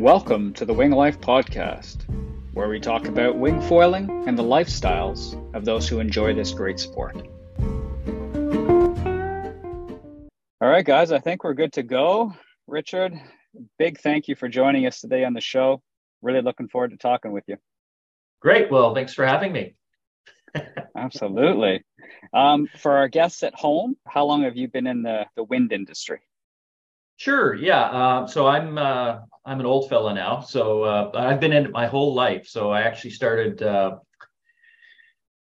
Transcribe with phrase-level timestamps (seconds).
[0.00, 2.04] Welcome to the Wing Life Podcast,
[2.54, 6.80] where we talk about wing foiling and the lifestyles of those who enjoy this great
[6.80, 7.16] sport.
[10.62, 12.34] All right, guys, I think we're good to go.
[12.66, 13.12] Richard,
[13.78, 15.82] big thank you for joining us today on the show.
[16.22, 17.58] Really looking forward to talking with you.
[18.40, 18.70] Great.
[18.70, 19.74] Well, thanks for having me.
[20.96, 21.84] Absolutely.
[22.32, 25.74] Um, for our guests at home, how long have you been in the, the wind
[25.74, 26.20] industry?
[27.20, 27.54] Sure.
[27.54, 27.82] Yeah.
[27.82, 30.40] Uh, so I'm uh, I'm an old fella now.
[30.40, 32.46] So uh, I've been in it my whole life.
[32.48, 33.98] So I actually started uh,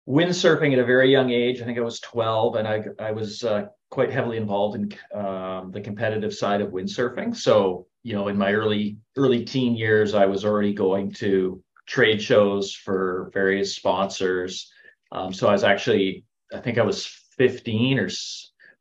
[0.09, 1.61] windsurfing at a very young age.
[1.61, 5.73] I think I was 12, and I I was uh, quite heavily involved in um,
[5.73, 7.35] the competitive side of windsurfing.
[7.35, 12.23] So you know, in my early early teen years, I was already going to trade
[12.23, 14.71] shows for various sponsors.
[15.11, 17.07] Um, so I was actually, I think I was
[17.39, 18.09] 15 or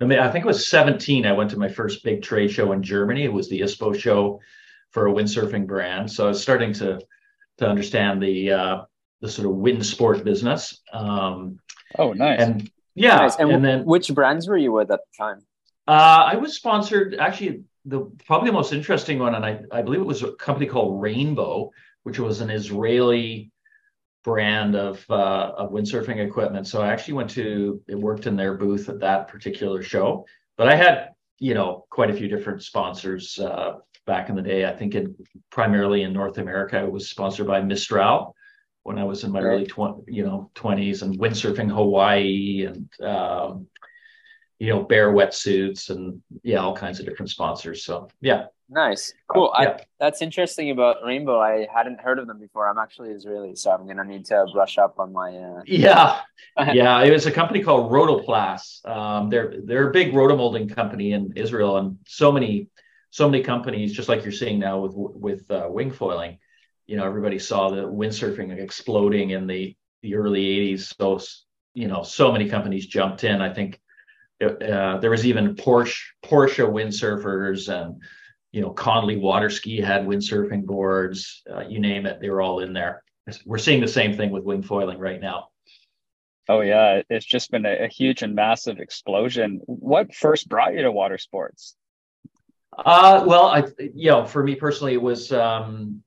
[0.01, 1.25] I think it was 17.
[1.25, 3.23] I went to my first big trade show in Germany.
[3.23, 4.41] It was the ISPO show
[4.91, 6.11] for a windsurfing brand.
[6.11, 6.99] So I was starting to
[7.57, 8.81] to understand the uh,
[9.21, 10.81] the sort of wind sport business.
[10.91, 11.59] Um,
[11.97, 12.41] oh, nice.
[12.41, 13.35] And yeah, nice.
[13.37, 15.41] and, and, then which brands were you with at the time?
[15.87, 20.01] Uh, I was sponsored actually the probably the most interesting one, and I I believe
[20.01, 21.71] it was a company called Rainbow,
[22.03, 23.51] which was an Israeli
[24.25, 26.67] brand of uh, of windsurfing equipment.
[26.67, 30.25] So I actually went to it worked in their booth at that particular show.
[30.57, 33.73] But I had you know quite a few different sponsors uh,
[34.07, 34.65] back in the day.
[34.65, 35.15] I think in
[35.51, 38.35] primarily in North America, I was sponsored by Mistral
[38.81, 39.53] when I was in my right.
[39.53, 43.67] early twenty you know twenties and windsurfing Hawaii and um,
[44.59, 47.83] you know Bare wetsuits and yeah all kinds of different sponsors.
[47.83, 48.45] So yeah.
[48.67, 49.53] Nice, cool.
[49.55, 49.69] Uh, yeah.
[49.69, 51.39] I, that's interesting about Rainbow.
[51.39, 52.67] I hadn't heard of them before.
[52.67, 55.37] I'm actually Israeli, so I'm gonna need to brush up on my.
[55.37, 55.61] Uh...
[55.67, 56.21] Yeah,
[56.73, 57.03] yeah.
[57.03, 58.83] It was a company called Rotoplas.
[58.83, 62.69] Um, they're they're a big rotomolding company in Israel, and so many
[63.11, 66.39] so many companies, just like you're seeing now with with uh, wing foiling.
[66.87, 70.95] You know, everybody saw the windsurfing exploding in the the early '80s.
[70.97, 71.19] So
[71.75, 73.41] you know, so many companies jumped in.
[73.41, 73.79] I think
[74.41, 78.01] uh, there was even Porsche Porsche windsurfers and
[78.55, 82.61] you know, Connelly Water Ski had windsurfing boards, uh, you name it, they were all
[82.61, 83.03] in there.
[83.45, 85.49] We're seeing the same thing with wing foiling right now.
[86.47, 89.59] Oh yeah, it's just been a, a huge and massive explosion.
[89.65, 91.75] What first brought you to water sports?
[92.77, 96.03] Uh, well, I, you know, for me personally, it was um,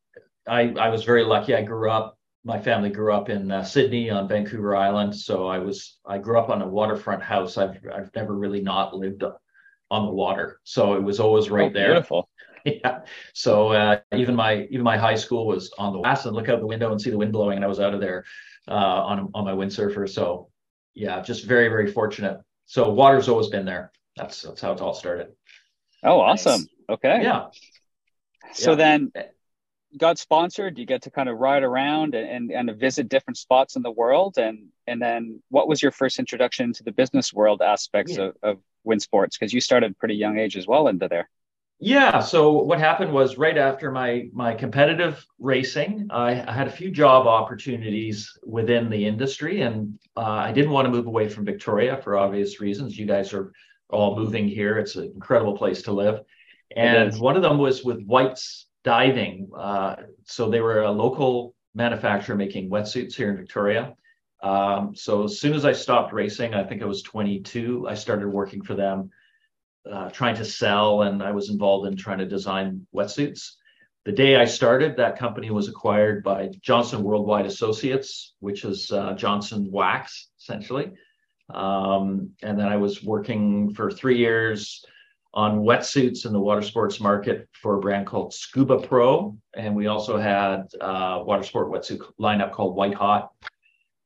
[0.47, 1.55] I I was very lucky.
[1.55, 2.18] I grew up.
[2.45, 6.39] My family grew up in uh, Sidney on Vancouver Island, so I was I grew
[6.39, 7.59] up on a waterfront house.
[7.59, 9.25] I've I've never really not lived
[9.91, 11.93] on the water, so it was always right oh, there.
[11.93, 12.29] Beautiful.
[12.65, 13.01] yeah.
[13.35, 16.61] So uh, even my even my high school was on the west and look out
[16.61, 18.25] the window and see the wind blowing, and I was out of there
[18.69, 20.09] uh, on on my windsurfer.
[20.09, 20.51] So
[20.95, 22.41] yeah, just very very fortunate.
[22.67, 23.93] So water's always been there.
[24.17, 25.29] That's that's how it all started.
[26.03, 26.61] Oh, awesome.
[26.61, 26.69] Nice.
[26.91, 27.21] Okay.
[27.23, 27.47] Yeah.
[28.53, 28.77] So yeah.
[28.77, 29.13] then
[29.97, 33.77] got sponsored you get to kind of ride around and, and, and visit different spots
[33.77, 37.63] in the world and and then what was your first introduction to the business world
[37.63, 38.25] aspects yeah.
[38.25, 41.29] of, of wind sports because you started pretty young age as well into there
[41.81, 42.19] yeah.
[42.19, 46.91] So what happened was right after my my competitive racing, I, I had a few
[46.91, 52.01] job opportunities within the industry, and uh, I didn't want to move away from Victoria
[52.03, 52.99] for obvious reasons.
[52.99, 53.53] You guys are
[53.91, 56.23] all moving here; it's an incredible place to live.
[56.77, 59.51] And one of them was with White's Diving.
[59.55, 63.95] Uh, so they were a local manufacturer making wetsuits here in Victoria.
[64.43, 68.29] Um, so as soon as I stopped racing, I think I was 22, I started
[68.29, 69.11] working for them
[69.93, 73.57] uh, trying to sell, and I was involved in trying to design wetsuits.
[74.07, 79.13] The day I started, that company was acquired by Johnson Worldwide Associates, which is uh,
[79.13, 80.93] Johnson Wax, essentially.
[81.53, 84.83] Um, and then I was working for three years
[85.39, 89.39] on wetsuits in the water sports market for a brand called Scubapro.
[89.55, 93.31] And we also had a water sport wetsuit lineup called White Hot.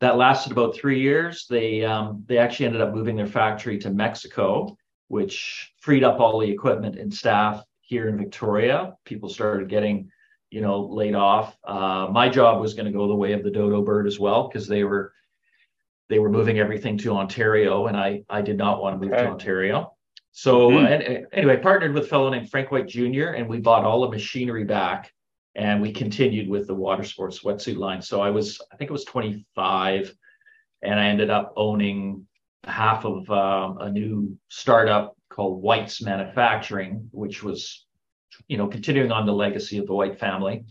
[0.01, 1.47] That lasted about three years.
[1.49, 4.77] They um, they actually ended up moving their factory to Mexico,
[5.09, 8.93] which freed up all the equipment and staff here in Victoria.
[9.07, 10.11] People started getting,
[10.51, 11.57] you know, laid off.
[11.65, 14.49] Uh, my job was going to go the way of the dodo bird as well
[14.49, 15.15] because they were
[16.11, 19.23] they were moving everything to Ontario, and I I did not want to move okay.
[19.23, 19.95] to Ontario.
[20.33, 21.25] So mm-hmm.
[21.33, 23.29] anyway, I partnered with a fellow named Frank White Jr.
[23.37, 25.13] and we bought all the machinery back,
[25.55, 28.01] and we continued with the water sports wetsuit line.
[28.01, 30.15] So I was I think it was 25,
[30.83, 32.27] and I ended up owning
[32.65, 37.87] half of um, a new startup called White's Manufacturing, which was,
[38.49, 40.65] you know, continuing on the legacy of the White family.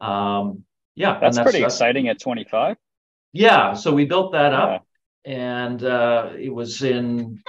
[0.00, 0.64] Um,
[0.94, 2.76] yeah, that's, that's pretty exciting at 25.
[3.32, 4.86] Yeah, so we built that up,
[5.24, 5.32] yeah.
[5.32, 7.42] and uh, it was in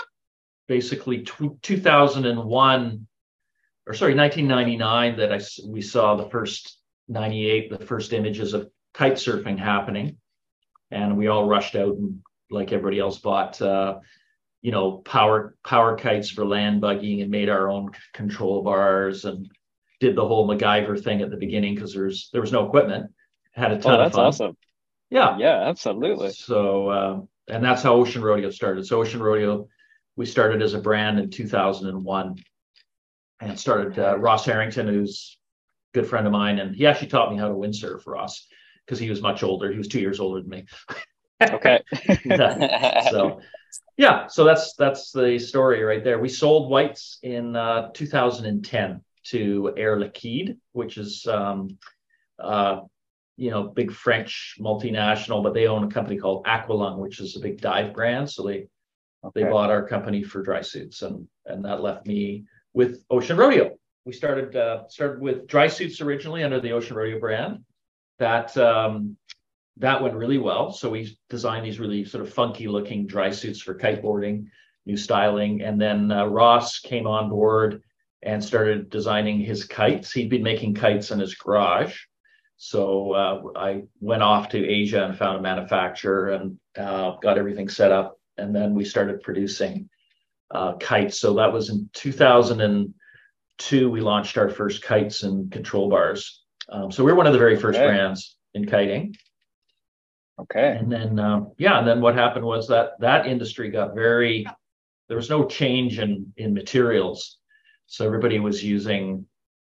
[0.68, 3.08] basically t- 2001
[3.88, 9.14] or sorry, 1999 that I we saw the first 98, the first images of kite
[9.14, 10.18] surfing happening,
[10.92, 13.62] and we all rushed out and like everybody else bought.
[13.62, 14.00] Uh,
[14.62, 19.48] you know, power power kites for land bugging and made our own control bars and
[20.00, 23.12] did the whole MacGyver thing at the beginning because there's there was no equipment.
[23.52, 24.26] Had a ton oh, that's of fun.
[24.26, 24.58] awesome.
[25.12, 25.38] Yeah.
[25.38, 26.32] Yeah, absolutely.
[26.32, 28.88] So um, and that's how Ocean Rodeo started.
[28.88, 29.68] So Ocean Rodeo,
[30.16, 32.36] we started as a brand in 2001,
[33.42, 35.38] and started uh, Ross Harrington, who's
[35.94, 38.08] a good friend of mine, and he actually taught me how to windsurf.
[38.08, 38.48] Ross,
[38.86, 39.72] because he was much older.
[39.72, 40.66] He was two years older than me.
[41.42, 41.82] okay.
[43.12, 43.42] so
[43.98, 46.20] yeah, so that's that's the story right there.
[46.20, 51.78] We sold whites in uh, 2010 to Air Liquide, which is um,
[52.40, 52.82] uh,
[53.38, 57.40] you know big French multinational, but they own a company called Aqualung, which is a
[57.40, 58.30] big dive brand.
[58.30, 58.68] So they
[59.25, 59.44] okay.
[59.44, 63.77] they bought our company for dry suits, and and that left me with Ocean Rodeo.
[64.06, 67.63] We started uh, started with dry suits originally under the Ocean Rodeo brand.
[68.19, 69.18] That um,
[69.77, 70.72] that went really well.
[70.72, 74.45] So we designed these really sort of funky looking dry suits for kiteboarding,
[74.86, 75.62] new styling.
[75.62, 77.81] And then uh, Ross came on board
[78.24, 80.12] and started designing his kites.
[80.12, 81.98] He'd been making kites in his garage.
[82.57, 87.68] So uh, I went off to Asia and found a manufacturer and uh, got everything
[87.68, 88.18] set up.
[88.38, 89.90] And then we started producing
[90.52, 91.20] uh, kites.
[91.20, 93.90] So that was in 2002.
[93.90, 96.44] We launched our first kites and control bars.
[96.70, 97.88] Um, so we we're one of the very first okay.
[97.88, 99.16] brands in kiting.
[100.40, 100.78] Okay.
[100.78, 104.46] And then, um, yeah, and then what happened was that that industry got very,
[105.08, 107.38] there was no change in in materials,
[107.86, 109.26] so everybody was using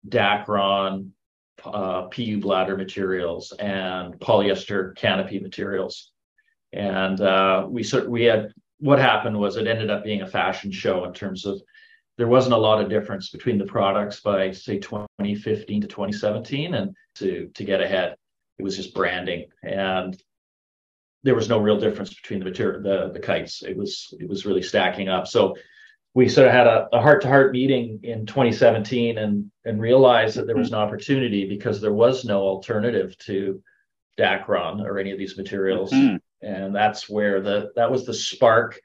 [0.07, 1.09] Dacron,
[1.63, 6.11] uh, PU bladder materials, and polyester canopy materials,
[6.73, 10.71] and uh, we sort we had what happened was it ended up being a fashion
[10.71, 11.61] show in terms of
[12.17, 16.95] there wasn't a lot of difference between the products by say 2015 to 2017 and
[17.15, 18.15] to to get ahead
[18.57, 20.21] it was just branding and
[21.23, 23.63] there was no real difference between the material, the, the kites.
[23.63, 25.27] It was it was really stacking up.
[25.27, 25.55] So
[26.13, 30.47] we sort of had a heart to heart meeting in 2017 and and realized that
[30.47, 33.61] there was an opportunity because there was no alternative to
[34.19, 36.17] Dacron or any of these materials, mm-hmm.
[36.41, 38.79] And that's where the that was the spark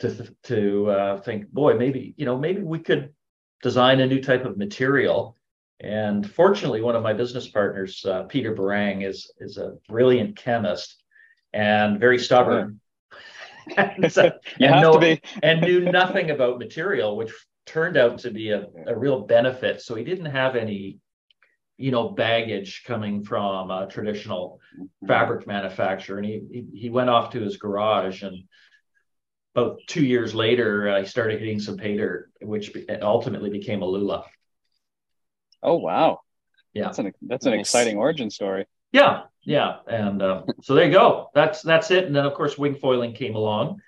[0.00, 3.12] to to uh, think, boy, maybe you know maybe we could
[3.62, 5.36] design a new type of material.
[5.80, 11.02] And fortunately, one of my business partners, uh, Peter Berrang, is is a brilliant chemist
[11.52, 12.80] and very stubborn.
[13.76, 14.24] and, so,
[14.58, 15.22] you and have know, to be.
[15.42, 17.32] and knew nothing about material, which
[17.66, 19.80] turned out to be a, a real benefit.
[19.80, 20.98] So he didn't have any,
[21.82, 25.06] you know, baggage coming from a traditional mm-hmm.
[25.06, 26.18] fabric manufacturer.
[26.18, 28.44] And he, he, he went off to his garage and
[29.54, 34.24] about two years later, I started hitting some pay dirt, which ultimately became Aluula.
[35.62, 36.20] Oh wow!
[36.72, 37.60] Yeah, that's an that's an nice.
[37.60, 38.66] exciting origin story.
[38.92, 41.28] Yeah, yeah, and uh, so there you go.
[41.34, 42.06] That's that's it.
[42.06, 43.82] And then of course wing foiling came along.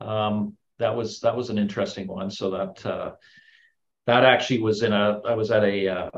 [0.00, 2.30] Um, that was that was an interesting one.
[2.30, 3.12] So that uh,
[4.06, 6.10] that actually was in a I was at a uh,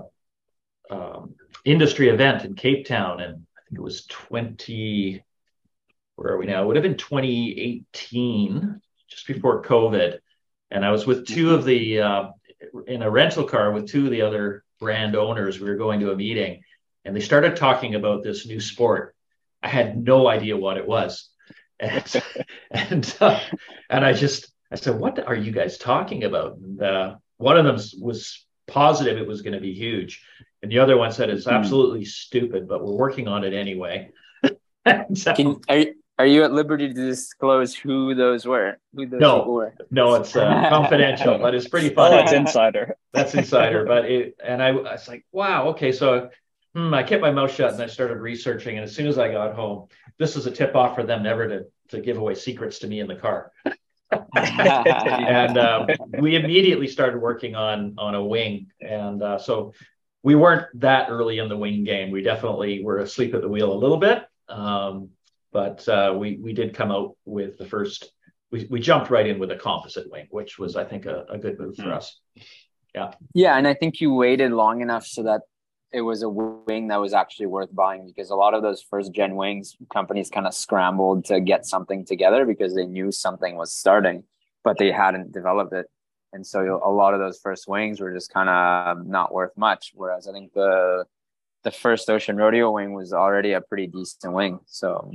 [0.91, 1.35] um,
[1.65, 5.23] industry event in Cape Town, and I think it was twenty.
[6.17, 6.63] Where are we now?
[6.63, 10.19] It would have been 2018, just before COVID,
[10.71, 12.29] and I was with two of the uh,
[12.87, 15.61] in a rental car with two of the other brand owners.
[15.61, 16.63] We were going to a meeting
[17.07, 19.15] and they started talking about this new sport.
[19.63, 21.31] I had no idea what it was,
[21.81, 22.23] and
[22.71, 23.41] and uh,
[23.89, 27.65] and I just I said, "What are you guys talking about?" And uh, one of
[27.65, 30.25] them was positive it was going to be huge,
[30.67, 31.51] and the other one said it's hmm.
[31.51, 32.09] absolutely mm.
[32.09, 34.11] stupid, but we're working on it anyway.
[35.15, 38.77] so, Can, are you, are you at liberty to disclose who those were?
[38.93, 39.75] Who those no, were?
[39.93, 42.17] No, it's uh, confidential, but it's pretty funny.
[42.17, 42.97] Oh, that's insider.
[43.13, 43.85] That's insider.
[43.85, 46.31] But it, and I, I was like, wow, okay, so
[46.75, 48.77] hmm, I kept my mouth shut and I started researching.
[48.77, 49.87] And as soon as I got home,
[50.19, 52.99] this was a tip off for them never to, to give away secrets to me
[52.99, 53.53] in the car.
[54.37, 55.87] and um,
[56.19, 58.67] we immediately started working on on a wing.
[58.83, 59.73] And uh, so
[60.27, 62.11] we weren't that early in the wing game.
[62.11, 64.25] We definitely were asleep at the wheel a little bit.
[64.49, 65.11] Um,
[65.53, 68.11] but uh, we we did come out with the first.
[68.51, 71.39] We, we jumped right in with a composite wing, which was I think a, a
[71.39, 71.93] good move for mm.
[71.93, 72.19] us.
[72.93, 73.13] Yeah.
[73.35, 75.43] Yeah, and I think you waited long enough so that
[75.93, 79.13] it was a wing that was actually worth buying because a lot of those first
[79.13, 83.73] gen wings companies kind of scrambled to get something together because they knew something was
[83.73, 84.25] starting,
[84.65, 85.87] but they hadn't developed it.
[86.37, 89.93] And so a lot of those first wings were just kind of not worth much.
[89.95, 91.05] Whereas I think the
[91.65, 94.61] the first Ocean Rodeo wing was already a pretty decent wing.
[94.67, 95.13] So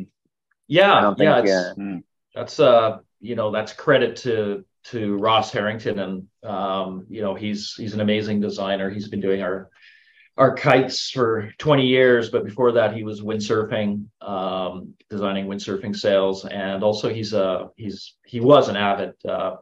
[0.68, 6.28] yeah, yeah, think, uh, that's uh you know that's credit to to Ross Harrington, and
[6.44, 8.90] um, you know he's he's an amazing designer.
[8.90, 9.70] He's been doing our
[10.38, 16.46] our kites for 20 years, but before that he was windsurfing, um, designing windsurfing sails,
[16.46, 19.58] and also he's a he's he was an avid uh,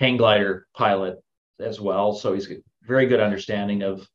[0.00, 1.22] hang glider pilot
[1.60, 2.14] as well.
[2.14, 4.08] So he's a very good understanding of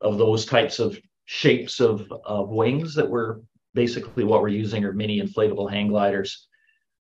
[0.00, 3.40] of those types of shapes of, of wings that were
[3.72, 6.46] basically what we're using are mini inflatable hang gliders.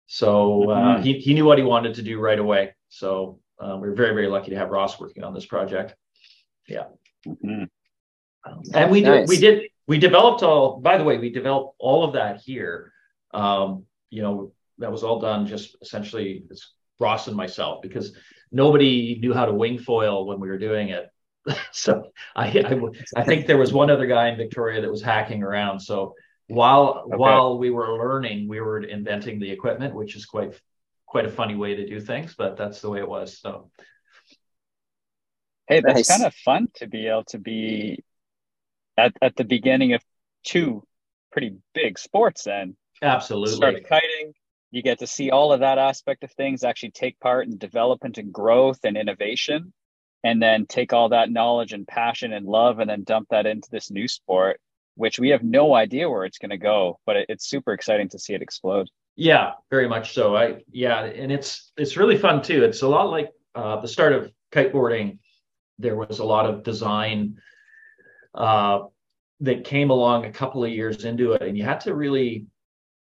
[0.06, 1.02] So uh, mm-hmm.
[1.02, 2.75] he, he knew what he wanted to do right away.
[2.88, 5.94] So uh, we're very, very lucky to have Ross working on this project.
[6.66, 6.87] Yeah.
[7.26, 7.64] Mm-hmm.
[8.75, 9.20] and we nice.
[9.20, 12.92] did, we did, we developed all, by the way, we developed all of that here.
[13.32, 18.12] Um, you know, that was all done just essentially it's Ross and myself because
[18.50, 21.08] nobody knew how to wing foil when we were doing it.
[21.72, 22.80] so I, I,
[23.16, 25.80] I think there was one other guy in Victoria that was hacking around.
[25.80, 26.14] So
[26.48, 27.16] while okay.
[27.16, 30.58] while we were learning, we were inventing the equipment, which is quite
[31.06, 33.38] quite a funny way to do things, but that's the way it was.
[33.38, 33.70] So
[35.68, 36.08] hey, that's nice.
[36.08, 38.04] kind of fun to be able to be
[38.96, 40.02] at, at the beginning of
[40.44, 40.82] two
[41.32, 42.76] pretty big sports then.
[43.02, 43.56] Absolutely.
[43.56, 44.32] Start kiting.
[44.70, 48.18] You get to see all of that aspect of things actually take part in development
[48.18, 49.72] and growth and innovation
[50.25, 53.68] and then take all that knowledge and passion and love and then dump that into
[53.70, 54.60] this new sport
[54.96, 58.08] which we have no idea where it's going to go but it, it's super exciting
[58.08, 58.88] to see it explode.
[59.16, 60.37] Yeah very much so.
[60.37, 62.64] I yeah and it's it's really fun too.
[62.64, 65.18] It's a lot like uh, the start of kiteboarding.
[65.78, 67.40] There was a lot of design
[68.34, 68.80] uh,
[69.40, 72.46] that came along a couple of years into it and you had to really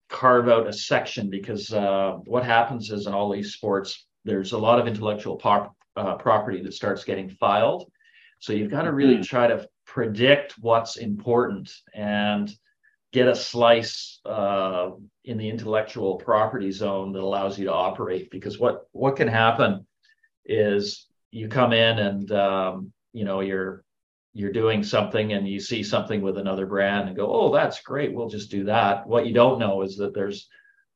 [0.08, 4.58] carve out a section because uh, what happens is in all these sports there's a
[4.58, 7.90] lot of intellectual pop, uh, property that starts getting filed.
[8.40, 9.22] So you've got to really mm-hmm.
[9.22, 12.52] try to predict what's important and
[13.12, 14.90] get a slice uh,
[15.24, 18.30] in the intellectual property zone that allows you to operate.
[18.30, 19.86] Because what what can happen
[20.44, 23.84] is you come in and um, you know you're
[24.36, 28.12] you're doing something and you see something with another brand and go, oh, that's great.
[28.12, 29.06] We'll just do that.
[29.06, 30.48] What you don't know is that there's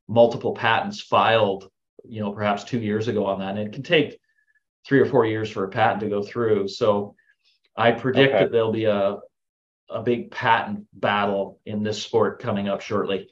[0.08, 1.70] multiple patents filed,
[2.04, 3.56] you know, perhaps two years ago on that.
[3.56, 4.18] And it can take
[4.86, 6.68] three or four years for a patent to go through.
[6.68, 7.14] So
[7.76, 8.44] I predict okay.
[8.44, 9.18] that there'll be a
[9.88, 13.28] a big patent battle in this sport coming up shortly.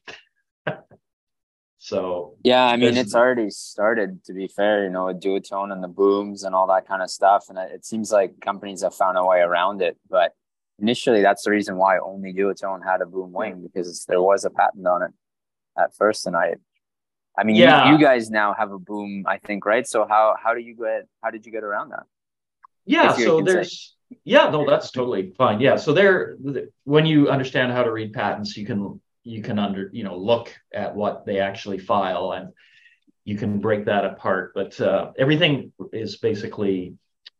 [1.78, 4.24] So yeah, I mean it's already started.
[4.24, 7.10] To be fair, you know, with duotone and the booms and all that kind of
[7.10, 9.96] stuff, and it seems like companies have found a way around it.
[10.10, 10.32] But
[10.80, 14.50] initially, that's the reason why only duotone had a boom wing because there was a
[14.50, 15.12] patent on it
[15.78, 16.56] at first, and I
[17.38, 17.86] I mean, yeah.
[17.86, 19.86] you, you, guys now have a boom, I think, right?
[19.86, 22.02] So how how do you get how did you get around that?
[22.84, 24.18] Yeah, so there's say.
[24.24, 25.60] yeah, no, that's totally fine.
[25.60, 26.36] Yeah, so there
[26.82, 30.54] when you understand how to read patents, you can you can under you know look
[30.72, 32.52] at what they actually file and
[33.24, 34.52] you can break that apart.
[34.54, 36.94] But uh, everything is basically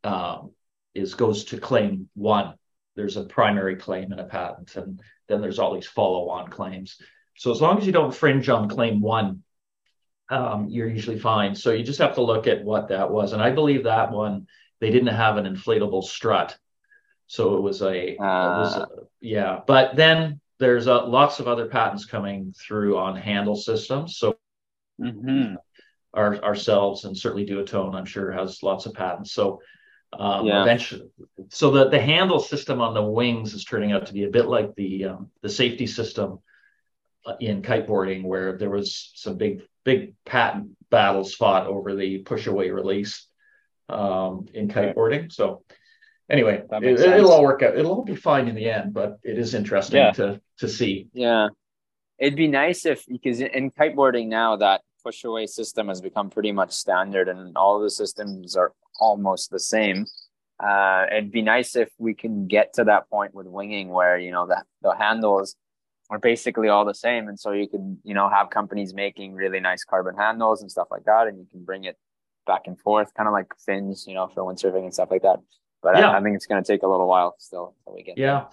[0.05, 0.51] um,
[0.95, 2.55] is goes to claim one.
[2.95, 7.01] There's a primary claim in a patent, and then there's all these follow-on claims.
[7.37, 9.45] So as long as you don't fringe on claim one,
[10.29, 11.55] um, you're usually fine.
[11.55, 13.33] So you just have to look at what that was.
[13.33, 14.47] And I believe that one,
[14.81, 16.59] they didn't have an inflatable strut.
[17.29, 18.89] So it was a, uh, it was a
[19.21, 19.61] yeah.
[19.67, 24.17] But then there's a, lots of other patents coming through on handle systems.
[24.19, 24.37] So
[25.01, 25.55] mm-hmm.
[26.15, 29.33] our, ourselves and certainly Duotone, I'm sure, has lots of patents.
[29.33, 29.61] So
[30.13, 30.63] um, yeah.
[30.63, 31.09] eventually,
[31.51, 34.47] so the, the handle system on the wings is turning out to be a bit
[34.47, 36.39] like the um, the safety system
[37.41, 42.71] in kiteboarding, where there was some big big patent battles fought over the push away
[42.71, 43.27] release
[43.91, 45.31] um, in kiteboarding.
[45.31, 45.63] So
[46.31, 47.77] anyway, it, will all work out.
[47.77, 50.13] It'll all be fine in the end, but it is interesting yeah.
[50.13, 51.09] to to see.
[51.13, 51.49] Yeah,
[52.19, 56.53] it'd be nice if because in kiteboarding now that push away system has become pretty
[56.53, 60.07] much standard, and all the systems are almost the same.
[60.59, 64.31] Uh, it'd be nice if we can get to that point with winging where you
[64.31, 65.57] know the the handles
[66.11, 67.29] are basically all the same.
[67.29, 70.89] And so you can, you know, have companies making really nice carbon handles and stuff
[70.91, 71.97] like that, and you can bring it
[72.47, 75.39] back and forth, kind of like fins, you know, for windsurfing and stuff like that.
[75.83, 76.11] But yeah.
[76.11, 78.19] I, I, think it's going to take a little while still until we get.
[78.19, 78.41] Yeah.
[78.41, 78.47] There.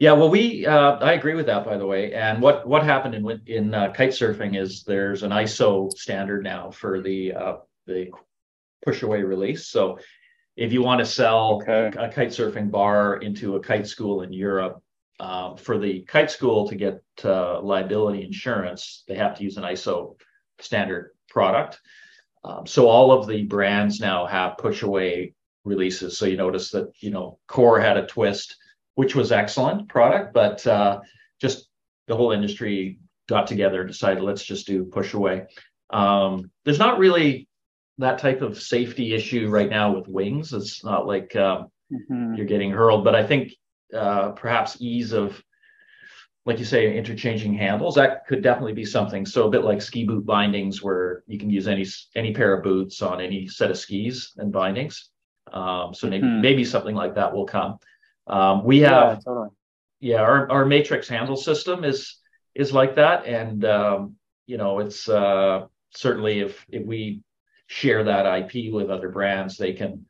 [0.00, 2.12] Yeah, well, we uh, I agree with that, by the way.
[2.14, 6.72] And what what happened in in uh, kite surfing is there's an ISO standard now
[6.72, 8.10] for the uh, the
[8.84, 9.68] push away release.
[9.68, 9.98] So
[10.56, 11.96] if you want to sell okay.
[11.96, 14.82] a kite surfing bar into a kite school in Europe,
[15.20, 19.64] um, for the kite school to get uh, liability insurance, they have to use an
[19.64, 20.16] ISO
[20.58, 21.80] standard product.
[22.44, 26.18] Um, so all of the brands now have push away releases.
[26.18, 28.56] So you notice that you know Core had a twist,
[28.94, 31.00] which was excellent product, but uh,
[31.40, 31.68] just
[32.06, 35.46] the whole industry got together, decided let's just do push away.
[35.90, 37.48] Um, there's not really
[37.98, 40.52] that type of safety issue right now with wings.
[40.52, 42.34] It's not like um, mm-hmm.
[42.34, 43.52] you're getting hurled, but I think
[43.94, 45.42] uh, perhaps ease of,
[46.44, 49.24] like you say, interchanging handles that could definitely be something.
[49.24, 52.64] So a bit like ski boot bindings, where you can use any any pair of
[52.64, 55.10] boots on any set of skis and bindings.
[55.52, 56.40] Um, so maybe mm-hmm.
[56.40, 57.78] maybe something like that will come.
[58.26, 59.48] Um, we have, yeah, totally.
[60.00, 62.16] yeah, our our matrix handle system is
[62.54, 67.22] is like that, and um, you know, it's uh, certainly if if we
[67.66, 70.06] share that IP with other brands, they can,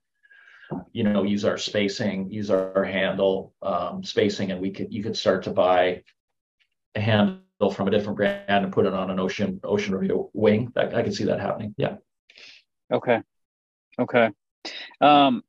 [0.93, 5.17] you know, use our spacing, use our handle um, spacing, and we could you could
[5.17, 6.03] start to buy
[6.95, 7.41] a handle
[7.73, 10.73] from a different brand and put it on an ocean Ocean Rodeo wing.
[10.75, 11.75] That I can see that happening.
[11.77, 11.97] Yeah.
[12.93, 13.21] Okay.
[13.99, 14.31] Okay.
[15.01, 15.43] Um,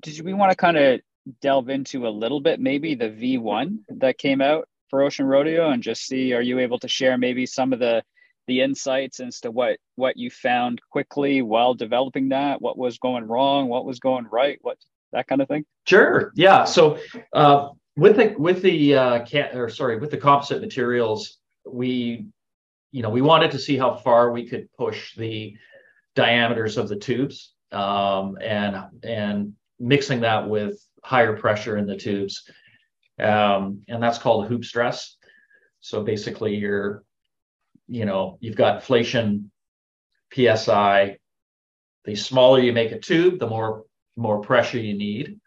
[0.00, 1.00] did we want to kind of
[1.40, 5.82] delve into a little bit maybe the V1 that came out for Ocean Rodeo and
[5.82, 8.02] just see are you able to share maybe some of the
[8.46, 12.62] the insights as to what what you found quickly while developing that?
[12.62, 13.68] What was going wrong?
[13.68, 14.58] What was going right?
[14.62, 14.78] What
[15.12, 15.64] that kind of thing?
[15.86, 16.98] Sure yeah so
[17.32, 22.26] uh, with the with the uh, can, or sorry with the composite materials we
[22.92, 25.56] you know we wanted to see how far we could push the
[26.14, 32.50] diameters of the tubes um, and and mixing that with higher pressure in the tubes
[33.18, 35.16] um, and that's called hoop stress
[35.80, 37.04] so basically you're
[37.88, 39.50] you know, you've got inflation
[40.34, 41.18] PSI.
[42.04, 43.84] The smaller you make a tube, the more
[44.16, 45.40] more pressure you need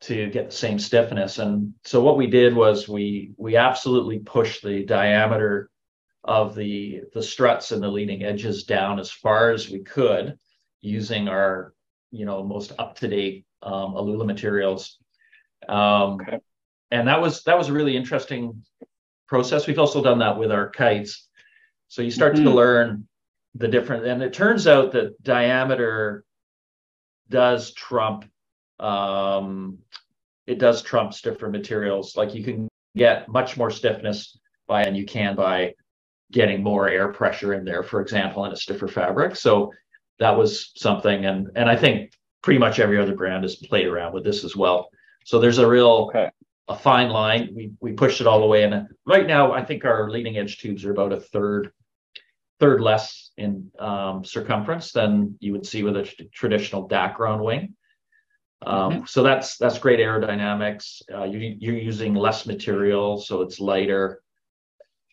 [0.00, 1.38] to get the same stiffness.
[1.38, 5.70] And so what we did was we we absolutely pushed the diameter
[6.24, 10.38] of the the struts and the leading edges down as far as we could
[10.86, 11.74] using our
[12.10, 14.98] you know most up to date um, Aluula materials.
[15.68, 16.38] Um, okay.
[16.90, 18.62] And that was that was a really interesting
[19.26, 19.66] process.
[19.66, 21.28] We've also done that with our kites.
[21.88, 22.44] So you start mm-hmm.
[22.44, 23.08] to learn
[23.54, 26.24] the different, and it turns out that diameter
[27.28, 28.24] does trump.
[28.78, 29.78] Um,
[30.46, 32.16] it does trump stiffer materials.
[32.16, 35.74] Like you can get much more stiffness by, and you can by
[36.30, 39.36] getting more air pressure in there, for example, in a stiffer fabric.
[39.36, 39.72] So
[40.18, 44.12] that was something, and and I think pretty much every other brand has played around
[44.12, 44.88] with this as well.
[45.24, 46.30] So there's a real okay.
[46.68, 47.50] a fine line.
[47.54, 50.58] We we pushed it all the way, and right now I think our leading edge
[50.58, 51.72] tubes are about a third
[52.58, 57.74] third less in um, circumference than you would see with a t- traditional Dacron wing.
[58.64, 59.04] Um, mm-hmm.
[59.04, 61.02] So that's that's great aerodynamics.
[61.12, 64.22] Uh, you, you're using less material, so it's lighter.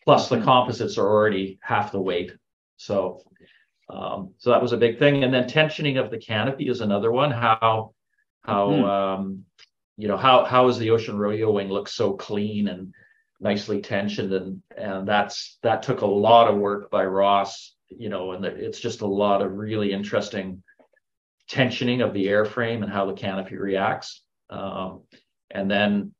[0.04, 0.44] Plus, the mm-hmm.
[0.44, 2.32] composites are already half the weight.
[2.76, 3.20] So,
[3.88, 5.24] um, so that was a big thing.
[5.24, 7.30] And then tensioning of the canopy is another one.
[7.30, 7.92] How
[8.42, 8.84] how mm-hmm.
[8.84, 9.44] um,
[9.96, 12.92] you know how how is the ocean rodeo wing look so clean and
[13.40, 18.32] nicely tensioned and and that's that took a lot of work by Ross you know
[18.32, 20.62] and it's just a lot of really interesting
[21.50, 25.02] tensioning of the airframe and how the canopy reacts um,
[25.50, 26.12] and then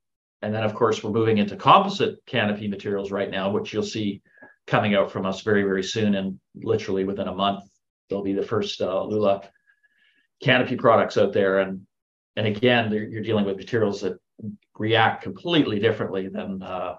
[0.42, 4.22] and then of course we're moving into composite canopy materials right now which you'll see
[4.66, 7.64] coming out from us very very soon and literally within a month
[8.08, 9.42] there'll be the first uh, lula
[10.42, 11.86] canopy products out there and
[12.36, 14.18] and again you're dealing with materials that
[14.78, 16.96] react completely differently than uh,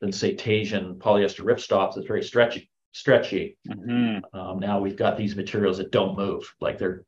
[0.00, 1.96] than say Teijin polyester ripstops.
[1.96, 2.70] It's very stretchy.
[2.92, 3.58] Stretchy.
[3.68, 4.38] Mm-hmm.
[4.38, 7.04] Um, now we've got these materials that don't move, like they're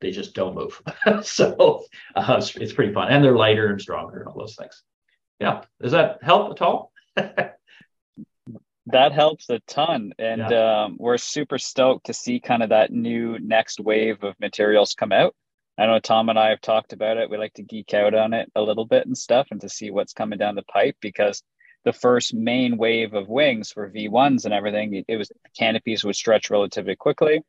[0.00, 0.80] they just don't move.
[1.22, 4.82] so uh, it's, it's, pretty fun, and they're lighter and stronger, and all those things.
[5.40, 6.92] Yeah, does that help at all?
[8.86, 10.84] that helps a ton, and yeah.
[10.84, 15.12] um, we're super stoked to see kind of that new next wave of materials come
[15.12, 15.34] out.
[15.78, 17.28] I know Tom and I have talked about it.
[17.28, 19.90] We like to geek out on it a little bit and stuff, and to see
[19.90, 21.42] what's coming down the pipe because
[21.84, 26.50] the first main wave of wings for V1s and everything, it was canopies would stretch
[26.50, 27.42] relatively quickly.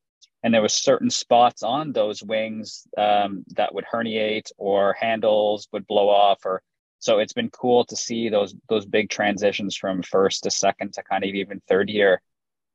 [0.43, 5.87] And there was certain spots on those wings um, that would herniate or handles would
[5.87, 6.61] blow off or
[6.99, 11.03] so it's been cool to see those those big transitions from first to second to
[11.03, 12.21] kind of even third year.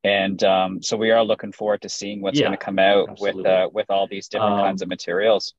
[0.04, 3.10] And um, so we are looking forward to seeing what's yeah, going to come out
[3.10, 3.42] absolutely.
[3.42, 5.54] with uh, with all these different um, kinds of materials.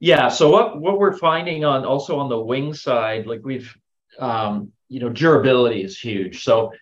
[0.00, 0.28] Yeah.
[0.28, 3.74] So what what we're finding on also on the wing side, like we've
[4.18, 6.44] um, you know durability is huge.
[6.44, 6.72] So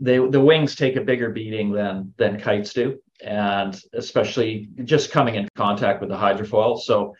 [0.00, 5.34] they the wings take a bigger beating than than kites do, and especially just coming
[5.34, 6.78] in contact with the hydrofoil.
[6.78, 7.14] So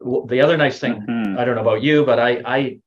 [0.00, 1.38] the other nice thing, mm-hmm.
[1.38, 2.80] I don't know about you, but I I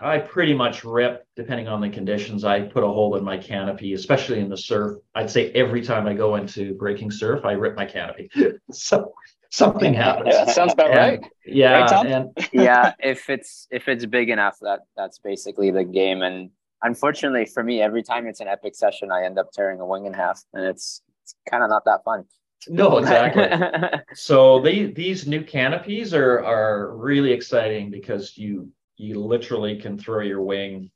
[0.00, 2.44] I pretty much rip depending on the conditions.
[2.44, 4.98] I put a hole in my canopy, especially in the surf.
[5.14, 8.30] I'd say every time I go into breaking surf, I rip my canopy.
[8.72, 9.12] so
[9.50, 10.28] something happens.
[10.32, 11.32] Yeah, sounds about and, right.
[11.44, 12.92] Yeah, right, and yeah.
[13.00, 16.22] If it's if it's big enough, that that's basically the game.
[16.22, 16.50] And
[16.82, 20.06] unfortunately for me, every time it's an epic session, I end up tearing a wing
[20.06, 22.24] in half, and it's it's kind of not that fun.
[22.68, 24.00] No, exactly.
[24.14, 30.20] so they, these new canopies are are really exciting because you you literally can throw
[30.22, 30.90] your wing.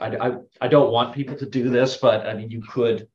[0.00, 3.08] I, I, I don't want people to do this, but I mean you could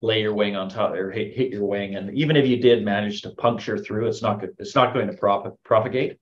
[0.00, 2.84] lay your wing on top or hit, hit your wing, and even if you did
[2.84, 4.54] manage to puncture through, it's not good.
[4.58, 6.18] It's not going to prop, propagate.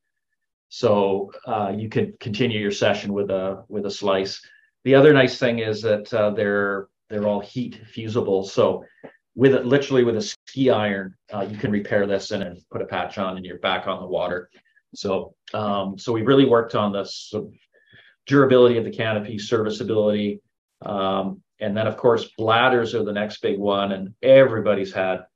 [0.69, 4.41] So uh, you could continue your session with a with a slice.
[4.85, 8.45] The other nice thing is that uh, they're they're all heat fusible.
[8.45, 8.85] So
[9.37, 12.83] with it, literally with a ski iron, uh, you can repair this and then put
[12.83, 14.51] a patch on, and you're back on the water.
[14.95, 17.33] So, um, so we really worked on this
[18.27, 20.41] durability of the canopy, serviceability,
[20.83, 25.27] um, and then of course bladders are the next big one, and everybody's had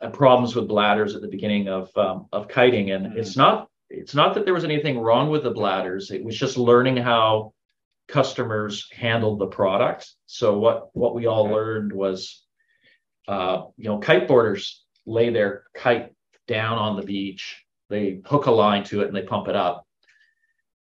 [0.00, 3.18] uh, problems with bladders at the beginning of um, of kiting, and mm-hmm.
[3.18, 6.58] it's not it's not that there was anything wrong with the bladders; it was just
[6.58, 7.52] learning how
[8.08, 10.10] customers handled the product.
[10.26, 12.43] So what what we all learned was
[13.28, 14.74] uh, you know, kiteboarders
[15.06, 16.12] lay their kite
[16.46, 17.64] down on the beach.
[17.88, 19.86] They hook a line to it and they pump it up.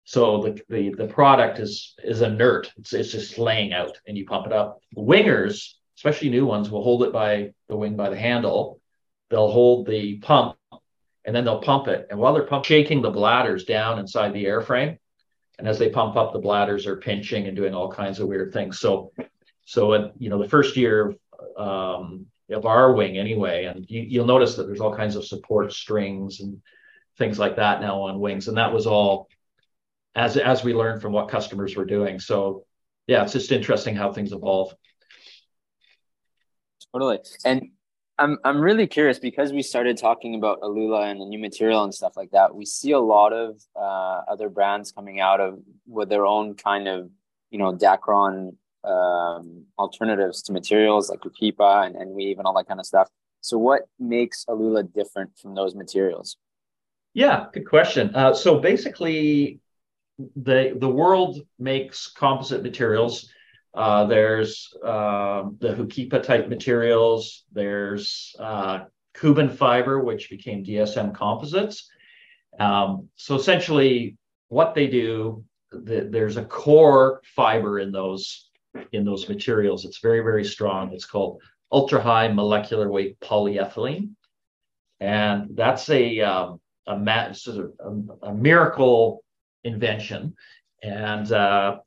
[0.04, 2.72] So the the, the product is is inert.
[2.78, 4.80] It's, it's just laying out, and you pump it up.
[4.96, 8.80] Wingers, especially new ones, will hold it by the wing by the handle.
[9.30, 10.56] They'll hold the pump,
[11.24, 12.06] and then they'll pump it.
[12.08, 14.98] And while they're pump, shaking the bladders down inside the airframe,
[15.58, 18.52] and as they pump up, the bladders are pinching and doing all kinds of weird
[18.52, 18.78] things.
[18.78, 19.10] So,
[19.64, 21.14] so you know, the first year
[21.56, 23.64] um, of our wing anyway.
[23.64, 26.60] And you, will notice that there's all kinds of support strings and
[27.18, 28.48] things like that now on wings.
[28.48, 29.28] And that was all
[30.14, 32.18] as as we learned from what customers were doing.
[32.20, 32.64] So
[33.06, 34.74] yeah, it's just interesting how things evolve.
[36.92, 37.20] Totally.
[37.44, 37.70] And
[38.18, 41.94] I'm I'm really curious because we started talking about Aluula and the new material and
[41.94, 42.54] stuff like that.
[42.54, 46.88] We see a lot of uh, other brands coming out of with their own kind
[46.88, 47.10] of
[47.50, 52.68] you know Dacron um, alternatives to materials like HOOKIPA and, and weave and all that
[52.68, 53.08] kind of stuff.
[53.40, 56.36] So, what makes Aluula different from those materials?
[57.14, 58.14] Yeah, good question.
[58.14, 59.60] Uh, so basically,
[60.18, 63.30] the the world makes composite materials.
[63.74, 67.44] Uh, there's uh, the HOOKIPA type materials.
[67.52, 68.84] There's uh,
[69.16, 71.88] Cuben fiber, which became DSM composites.
[72.58, 74.16] Um, so essentially,
[74.48, 78.45] what they do, the, there's a core fiber in those
[78.92, 79.84] in those materials.
[79.84, 80.92] It's very, very strong.
[80.92, 81.40] It's called
[81.72, 84.10] ultra high molecular weight polyethylene.
[85.00, 89.22] And that's a, um, a, a, a, miracle
[89.64, 90.34] invention.
[90.82, 91.78] And uh,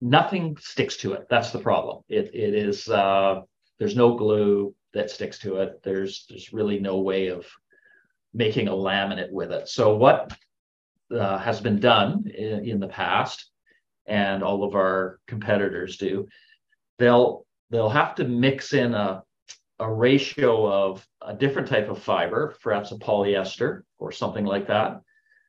[0.00, 1.26] nothing sticks to it.
[1.28, 2.02] That's the problem.
[2.08, 3.42] It, it is, uh,
[3.78, 5.80] there's no glue that sticks to it.
[5.82, 7.46] There's, there's really no way of
[8.32, 9.68] making a laminate with it.
[9.68, 10.32] So what
[11.10, 13.50] uh, has been done in, in the past
[14.06, 16.28] and all of our competitors do,
[16.98, 19.22] they'll they'll have to mix in a
[19.78, 25.00] a ratio of a different type of fiber, perhaps a polyester or something like that.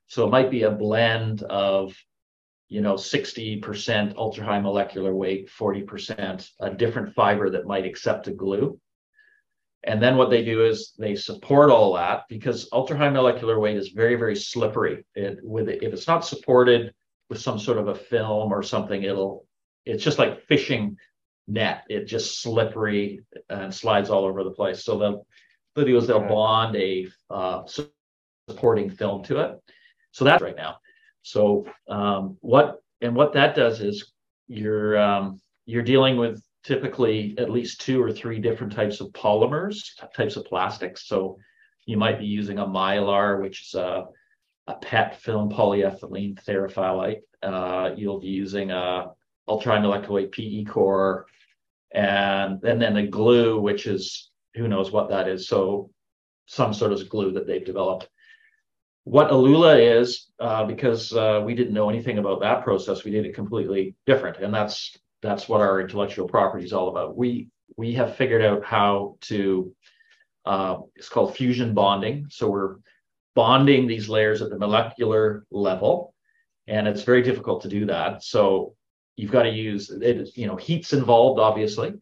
[0.08, 1.96] So it might be a blend of,
[2.68, 8.32] you know, 60% ultra high molecular weight, 40% a different fiber that might accept a
[8.32, 8.80] glue.
[9.84, 13.78] And then what they do is they support all that because ultra high molecular weight
[13.78, 15.06] is very, very slippery.
[15.16, 16.94] It, with if it's not supported
[17.30, 19.46] with some sort of a film or something, it'll
[19.86, 20.98] it's just like fishing
[21.48, 21.84] net.
[21.90, 24.84] It just slippery and slides all over the place.
[24.84, 25.28] So they'll
[25.76, 27.64] they'll is they'll bond a uh,
[28.50, 29.60] supporting film to it.
[30.12, 30.78] So that's right now.
[31.22, 34.12] So um, what and what that does is
[34.48, 39.92] you're um, you're dealing with typically at least two or three different types of polymers,
[40.16, 41.08] types of plastics.
[41.08, 41.38] So
[41.86, 44.06] you might be using a mylar, which is a
[44.68, 47.22] a PET film polyethylene terephthalate.
[47.42, 49.12] Uh, you'll be using a
[49.48, 51.26] ultra-molecular PE core,
[51.92, 55.48] and, and then a glue, which is who knows what that is.
[55.48, 55.90] So
[56.48, 58.10] some sort of glue that they've developed.
[59.04, 63.26] What Aluula is, uh, because uh, we didn't know anything about that process, we did
[63.26, 67.16] it completely different, and that's that's what our intellectual property is all about.
[67.16, 69.74] We we have figured out how to.
[70.46, 72.26] Uh, it's called fusion bonding.
[72.30, 72.78] So we're
[73.38, 76.16] bonding these layers at the molecular level.
[76.66, 78.24] And it's very difficult to do that.
[78.24, 78.74] So
[79.16, 81.94] you've got to use it, you know, heat's involved, obviously.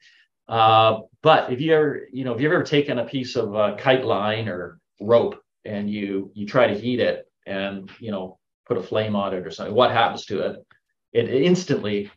[0.47, 3.75] Uh, but if you ever, you know, if you've ever taken a piece of uh,
[3.75, 8.77] kite line or rope and you you try to heat it and you know put
[8.77, 10.65] a flame on it or something, what happens to it?
[11.11, 12.11] It instantly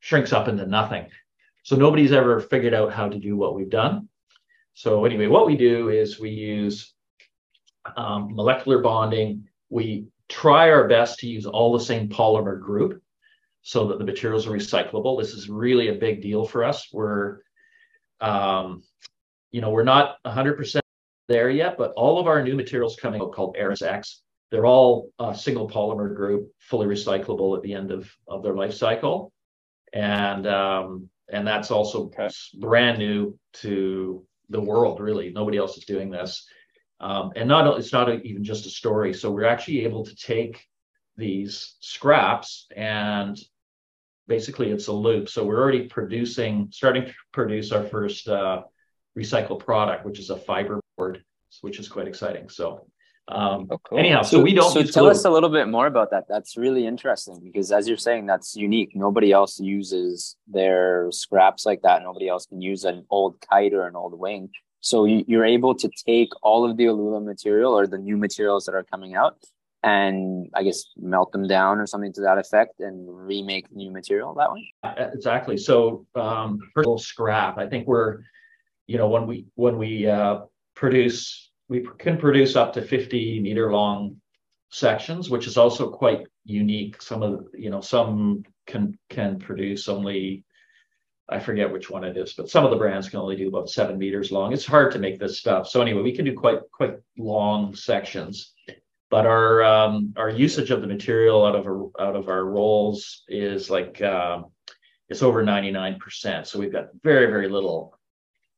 [0.00, 1.06] shrinks up into nothing.
[1.64, 4.08] So nobody's ever figured out how to do what we've done.
[4.72, 6.94] So anyway, what we do is we use
[7.96, 9.48] um, molecular bonding.
[9.70, 13.02] We try our best to use all the same polymer group
[13.62, 15.20] so that the materials are recyclable.
[15.20, 16.88] This is really a big deal for us.
[16.92, 17.38] We're
[18.20, 18.82] um,
[19.50, 20.80] you know, we're not 100%
[21.28, 25.34] there yet, but all of our new materials coming out called X, they're all a
[25.34, 29.32] single polymer group, fully recyclable at the end of, of their life cycle.
[29.92, 32.28] And um, and that's also okay.
[32.58, 35.30] brand new to the world, really.
[35.30, 36.46] Nobody else is doing this.
[37.00, 39.14] Um, and not it's not a, even just a story.
[39.14, 40.64] So we're actually able to take
[41.16, 43.38] these scraps and
[44.26, 45.28] basically it's a loop.
[45.28, 48.62] So we're already producing, starting to produce our first uh,
[49.16, 51.24] recycled product, which is a fiber board,
[51.62, 52.48] which is quite exciting.
[52.48, 52.86] So
[53.28, 53.98] um, oh, cool.
[53.98, 54.72] anyhow, so, so, we don't.
[54.72, 55.10] So tell glue.
[55.10, 56.24] us a little bit more about that.
[56.28, 58.92] That's really interesting because, as you're saying, that's unique.
[58.94, 62.02] Nobody else uses their scraps like that.
[62.02, 64.50] Nobody else can use an old kite or an old wing.
[64.80, 68.64] So you, are able to take all of the aluminum material or the new materials
[68.66, 69.36] that are coming out
[69.82, 74.34] and I guess melt them down or something to that effect and remake new material
[74.34, 74.72] that way?
[75.12, 75.56] Exactly.
[75.56, 77.58] So um, little scrap.
[77.58, 78.18] I think we're,
[78.86, 80.40] you know, when we when we uh,
[80.74, 84.20] produce, we can produce up to 50 meter long
[84.70, 87.00] sections, which is also quite unique.
[87.02, 90.44] Some of you know some can can produce only.
[91.28, 93.68] I forget which one it is, but some of the brands can only do about
[93.68, 94.52] seven meters long.
[94.52, 95.68] It's hard to make this stuff.
[95.68, 98.54] So anyway, we can do quite quite long sections
[99.10, 103.22] but our um, our usage of the material out of our, out of our rolls
[103.28, 104.46] is like um,
[105.08, 106.46] it's over 99%.
[106.46, 107.98] So we've got very very little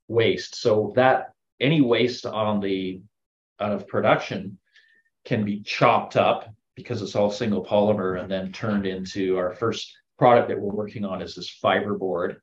[0.09, 0.56] waste.
[0.56, 3.00] So that any waste on the
[3.61, 4.59] out of production
[5.24, 9.94] can be chopped up because it's all single polymer and then turned into our first
[10.18, 12.37] product that we're working on is this fiberboard.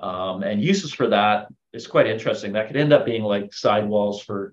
[0.00, 2.52] Um, and uses for that is quite interesting.
[2.52, 4.52] That could end up being like sidewalls for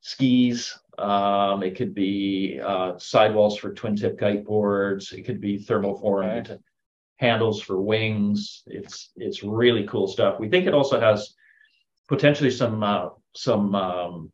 [0.00, 5.12] skis um, it could be uh, sidewalls for twin tip kiteboards.
[5.12, 6.58] It could be thermoformed okay.
[7.16, 8.62] handles for wings.
[8.66, 10.38] It's it's really cool stuff.
[10.38, 11.34] We think it also has
[12.06, 14.32] potentially some uh, some um,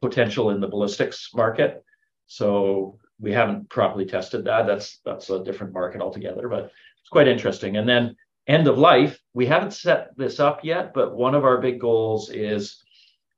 [0.00, 1.84] potential in the ballistics market.
[2.26, 4.66] So we haven't properly tested that.
[4.66, 6.70] That's that's a different market altogether, but
[7.00, 7.76] it's quite interesting.
[7.76, 8.16] And then
[8.46, 12.30] end of life, we haven't set this up yet, but one of our big goals
[12.30, 12.82] is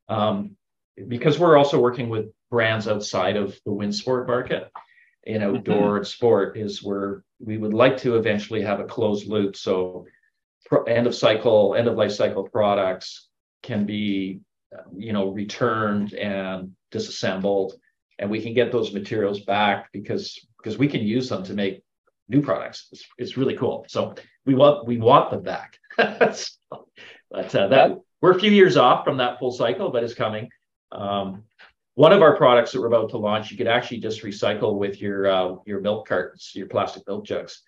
[0.09, 0.57] um,
[1.09, 4.71] because we're also working with brands outside of the wind sport market
[5.25, 6.05] in outdoor mm-hmm.
[6.05, 9.57] sport is where we would like to eventually have a closed loop.
[9.57, 10.07] So
[10.88, 13.29] end of cycle end of life cycle products
[13.62, 14.40] can be
[14.97, 17.75] you know returned and disassembled
[18.19, 21.83] and we can get those materials back because because we can use them to make
[22.29, 22.88] new products.
[22.92, 23.85] It's, it's really cool.
[23.88, 24.14] So
[24.46, 25.78] we want we want them back
[26.35, 26.87] so,
[27.30, 30.48] but uh, that we're a few years off from that full cycle but it's coming
[30.92, 31.42] um,
[31.96, 35.00] one of our products that we're about to launch, you could actually just recycle with
[35.00, 37.62] your uh, your milk cartons, your plastic milk jugs.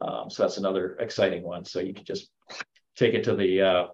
[0.00, 1.64] Um, so that's another exciting one.
[1.64, 2.30] So you could just
[2.96, 3.86] take it to the uh,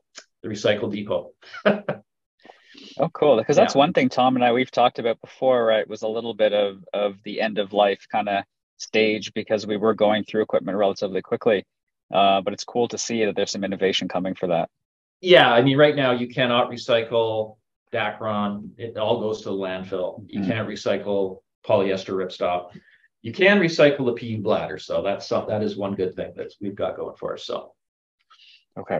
[0.42, 1.32] the recycle depot.
[1.64, 3.38] oh, cool!
[3.38, 3.78] Because that's yeah.
[3.78, 5.88] one thing Tom and I we've talked about before, right?
[5.88, 8.44] Was a little bit of of the end of life kind of
[8.76, 11.64] stage because we were going through equipment relatively quickly.
[12.12, 14.68] Uh, but it's cool to see that there's some innovation coming for that.
[15.20, 17.56] Yeah, I mean, right now you cannot recycle
[17.92, 20.24] Dacron, it all goes to the landfill.
[20.26, 20.50] You mm-hmm.
[20.50, 22.70] can't recycle polyester ripstop.
[23.20, 26.74] You can recycle the PU bladder, so that's that is one good thing that we've
[26.74, 27.44] got going for us.
[27.44, 27.72] So,
[28.78, 28.98] okay.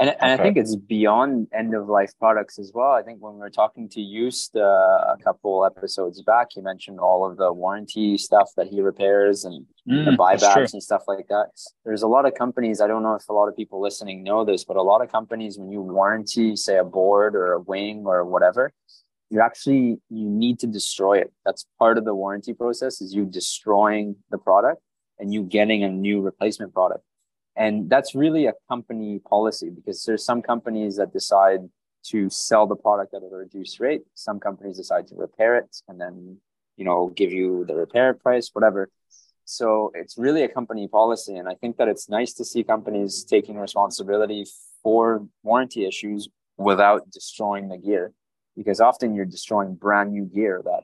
[0.00, 0.32] And, and okay.
[0.32, 2.92] I think it's beyond end of life products as well.
[2.92, 6.98] I think when we were talking to Joost uh, a couple episodes back, he mentioned
[6.98, 11.28] all of the warranty stuff that he repairs and mm, the buybacks and stuff like
[11.28, 11.50] that.
[11.84, 14.42] There's a lot of companies, I don't know if a lot of people listening know
[14.42, 18.04] this, but a lot of companies, when you warranty, say, a board or a wing
[18.06, 18.72] or whatever,
[19.28, 21.30] you actually you need to destroy it.
[21.44, 24.80] That's part of the warranty process is you destroying the product
[25.18, 27.04] and you getting a new replacement product
[27.56, 31.60] and that's really a company policy because there's some companies that decide
[32.02, 34.02] to sell the product at a reduced rate.
[34.14, 36.38] Some companies decide to repair it and then
[36.76, 38.88] you know give you the repair price whatever.
[39.44, 41.36] So it's really a company policy.
[41.36, 44.46] And i think that it's nice to see companies taking responsibility
[44.82, 48.12] for warranty issues without destroying the gear
[48.56, 50.82] because often you're destroying brand new gear that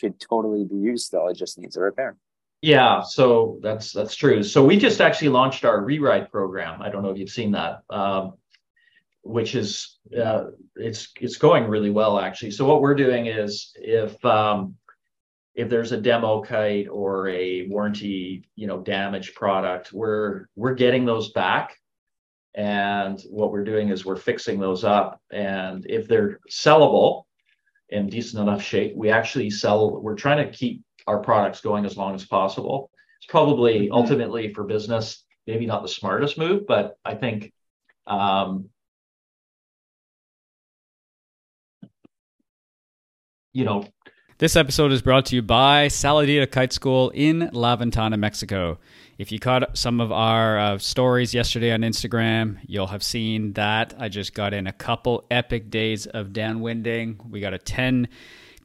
[0.00, 2.16] could totally be used still it just needs a repair
[2.60, 4.42] yeah, so that's that's true.
[4.42, 6.82] So we just actually launched our rewrite program.
[6.82, 8.34] I don't know if you've seen that, um,
[9.22, 12.50] which is uh, it's it's going really well actually.
[12.50, 14.74] So what we're doing is if um,
[15.54, 21.04] if there's a demo kite or a warranty you know damaged product, we're we're getting
[21.04, 21.76] those back,
[22.54, 25.20] and what we're doing is we're fixing those up.
[25.30, 27.22] And if they're sellable
[27.88, 30.00] in decent enough shape, we actually sell.
[30.00, 32.90] We're trying to keep our products going as long as possible.
[33.20, 33.94] It's probably mm-hmm.
[33.94, 37.52] ultimately for business, maybe not the smartest move, but I think
[38.06, 38.68] um,
[43.52, 43.86] you know.
[44.38, 48.78] This episode is brought to you by Saladita Kite School in La Ventana, Mexico.
[49.18, 53.94] If you caught some of our uh, stories yesterday on Instagram, you'll have seen that
[53.98, 57.28] I just got in a couple epic days of downwinding.
[57.28, 58.06] We got a 10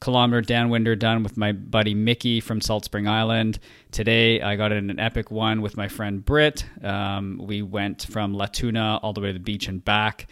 [0.04, 3.58] kilometer downwinder done with my buddy Mickey from Salt Spring Island.
[3.90, 6.66] Today, I got in an epic one with my friend Britt.
[6.82, 10.26] Um, we went from Latuna all the way to the beach and back.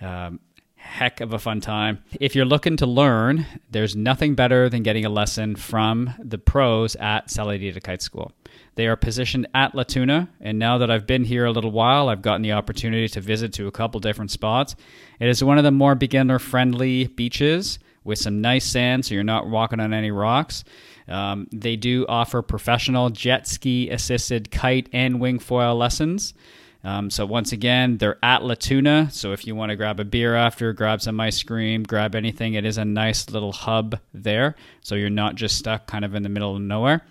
[0.00, 0.40] Um,
[0.76, 2.02] heck of a fun time.
[2.18, 6.96] If you're looking to learn, there's nothing better than getting a lesson from the pros
[6.96, 8.32] at Saladita Kite School.
[8.76, 12.22] They are positioned at Latuna, and now that I've been here a little while, I've
[12.22, 14.74] gotten the opportunity to visit to a couple different spots.
[15.20, 19.22] It is one of the more beginner friendly beaches with some nice sand, so you're
[19.22, 20.64] not walking on any rocks.
[21.06, 26.34] Um, they do offer professional jet ski assisted kite and wing foil lessons.
[26.84, 29.12] Um, so once again, they're at Latuna.
[29.12, 32.54] So if you want to grab a beer after, grab some ice cream, grab anything,
[32.54, 34.54] it is a nice little hub there.
[34.80, 37.02] So you're not just stuck kind of in the middle of nowhere.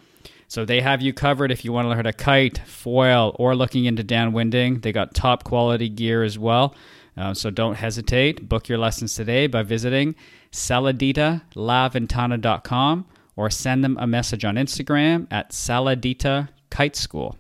[0.47, 3.85] So they have you covered if you want to learn to kite, foil, or looking
[3.85, 4.81] into downwinding.
[4.81, 6.73] They got top quality gear as well.
[7.17, 8.47] Uh, so don't hesitate.
[8.47, 10.15] Book your lessons today by visiting
[10.51, 13.05] saladitalaventana.com
[13.35, 17.37] or send them a message on Instagram at saladita kite school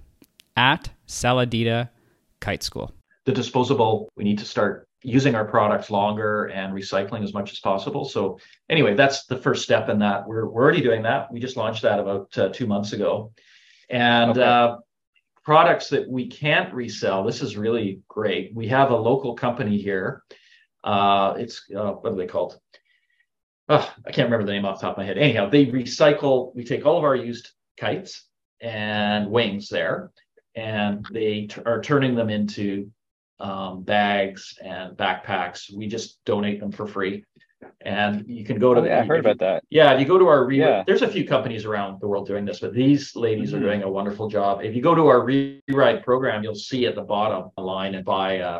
[0.55, 1.89] at saladita
[2.39, 2.91] kite school.
[3.25, 7.59] The disposable, we need to start using our products longer and recycling as much as
[7.59, 8.03] possible.
[8.03, 8.39] So
[8.69, 10.27] anyway, that's the first step in that.
[10.27, 11.31] We're, we're already doing that.
[11.31, 13.31] We just launched that about uh, two months ago.
[13.89, 14.41] And okay.
[14.41, 14.77] uh,
[15.43, 18.53] products that we can't resell, this is really great.
[18.55, 20.23] We have a local company here.
[20.83, 22.59] Uh, it's, uh, what are they called?
[23.69, 25.17] Oh, I can't remember the name off the top of my head.
[25.17, 28.25] Anyhow, they recycle, we take all of our used kites
[28.61, 30.11] and wings there,
[30.55, 32.89] and they t- are turning them into
[33.39, 35.71] um, bags and backpacks.
[35.73, 37.25] We just donate them for free.
[37.81, 38.81] And you can go to.
[38.81, 39.63] Oh, yeah, I heard about that.
[39.69, 40.83] Yeah, if you go to our re- yeah.
[40.85, 43.57] there's a few companies around the world doing this, but these ladies mm-hmm.
[43.57, 44.61] are doing a wonderful job.
[44.63, 48.05] If you go to our rewrite program, you'll see at the bottom a line and
[48.05, 48.59] buy a,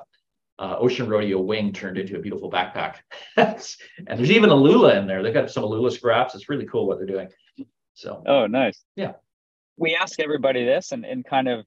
[0.60, 2.96] a Ocean Rodeo wing turned into a beautiful backpack.
[3.38, 3.60] and
[4.08, 5.22] there's even Aluula in there.
[5.22, 6.36] They've got some Aluula scraps.
[6.36, 7.30] It's really cool what they're doing.
[7.93, 8.24] So.
[8.26, 8.84] Oh, nice.
[8.96, 9.13] Yeah.
[9.78, 11.65] We ask everybody this, and and kind of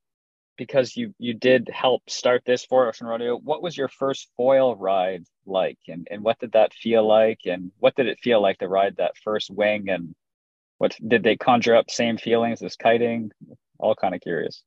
[0.56, 3.36] because you you did help start this for Ocean Rodeo.
[3.36, 7.70] What was your first foil ride like, and and what did that feel like, and
[7.78, 10.14] what did it feel like to ride that first wing, and
[10.78, 13.30] what did they conjure up same feelings as kiting?
[13.78, 14.62] All kind of curious.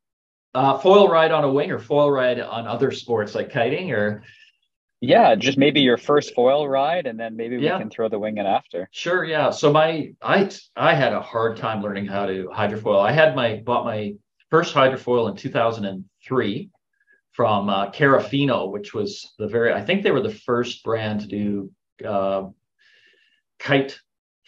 [0.56, 4.24] Uh, foil ride on a wing, or foil ride on other sports like kiting, or
[5.02, 7.78] yeah, just maybe your first foil ride, and then maybe we yeah.
[7.78, 8.88] can throw the wing in after.
[8.92, 9.50] Sure, yeah.
[9.50, 13.04] So my I I had a hard time learning how to hydrofoil.
[13.04, 14.14] I had my bought my
[14.50, 16.70] first hydrofoil in 2003
[17.34, 21.28] from uh, Carafino, which was the very, I think they were the first brand to
[21.28, 21.72] do
[22.08, 22.50] uh,
[23.58, 24.00] kite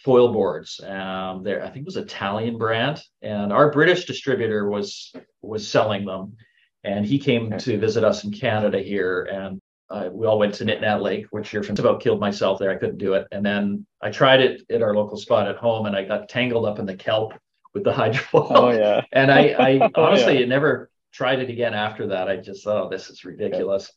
[0.04, 0.80] foil boards.
[0.80, 6.04] Um, there, I think it was Italian brand, and our British distributor was was selling
[6.04, 6.36] them,
[6.84, 10.64] and he came to visit us in Canada here, and uh, we all went to
[10.64, 11.78] Nitnat Lake, which you're from.
[11.78, 12.70] About killed myself there.
[12.70, 15.86] I couldn't do it, and then I tried it at our local spot at home,
[15.86, 17.34] and I got tangled up in the kelp
[17.74, 18.50] with the hydrofoil.
[18.50, 19.02] Oh yeah.
[19.12, 20.46] and I, I honestly yeah.
[20.46, 22.28] never tried it again after that.
[22.28, 23.92] I just thought, oh, this is ridiculous.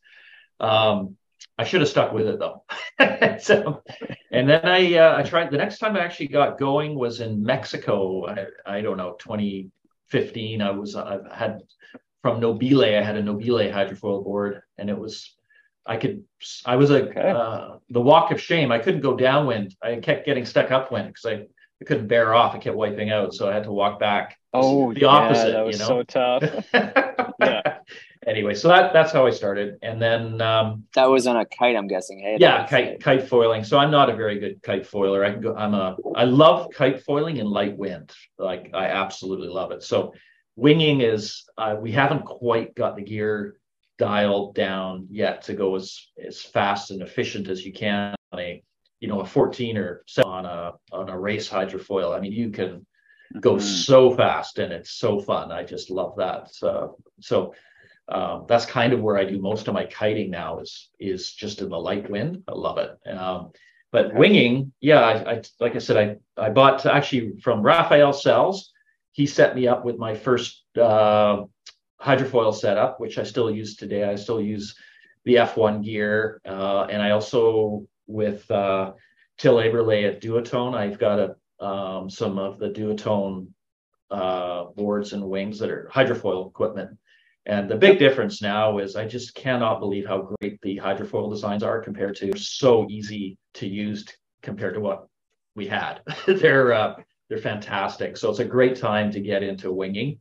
[0.60, 1.18] Um,
[1.58, 2.64] I should have stuck with it though.
[3.40, 3.84] so,
[4.32, 7.44] and then I uh, I tried the next time I actually got going was in
[7.44, 8.28] Mexico.
[8.28, 10.62] I, I don't know 2015.
[10.62, 11.62] I was I had
[12.22, 12.84] from Nobile.
[12.84, 15.36] I had a Nobile hydrofoil board, and it was
[15.86, 16.24] I could
[16.66, 17.30] I was a okay.
[17.30, 18.72] uh, the walk of shame.
[18.72, 19.76] I couldn't go downwind.
[19.82, 21.46] I kept getting stuck upwind because I
[21.82, 22.56] I couldn't bear off.
[22.56, 24.38] I kept wiping out, so I had to walk back.
[24.54, 25.52] Oh, the opposite.
[25.52, 25.88] that was you know?
[25.88, 26.66] so tough.
[27.40, 27.79] yeah.
[28.30, 31.76] Anyway, so that that's how I started, and then um, that was on a kite.
[31.76, 32.20] I'm guessing.
[32.20, 33.64] Hey, yeah, kite kite foiling.
[33.64, 35.26] So I'm not a very good kite foiler.
[35.26, 35.56] I can go.
[35.56, 35.98] I'm a.
[36.16, 38.12] I love kite foiling in light wind.
[38.38, 39.82] Like I absolutely love it.
[39.82, 40.14] So
[40.56, 41.46] winging is.
[41.58, 43.56] Uh, we haven't quite got the gear
[43.98, 48.64] dialed down yet to go as as fast and efficient as you can on a
[49.00, 52.86] you know a 14 or on a on a race hydrofoil i mean you can
[53.42, 53.66] go mm-hmm.
[53.66, 57.54] so fast and it's so fun i just love that so so
[58.10, 61.62] um, that's kind of where i do most of my kiting now is is just
[61.62, 63.52] in the light wind i love it um,
[63.92, 68.72] but winging yeah I, I, like i said i i bought actually from Raphael Salles
[69.12, 71.44] he set me up with my first uh,
[72.02, 74.76] hydrofoil setup which i still use today i still use
[75.26, 78.92] the F-One gear uh, and i also with uh,
[79.40, 80.76] Till Eberle at Duotone.
[80.76, 83.48] I've got a, um, some of the Duotone
[84.12, 86.98] uh, boards and wings that are hydrofoil equipment.
[87.50, 91.64] And the big difference now is I just cannot believe how great the hydrofoil designs
[91.64, 94.06] are compared to so easy to use
[94.44, 95.08] compared to what
[95.56, 96.02] we had.
[96.28, 96.98] they're uh,
[97.28, 98.18] they're fantastic.
[98.18, 100.20] So it's a great time to get into winging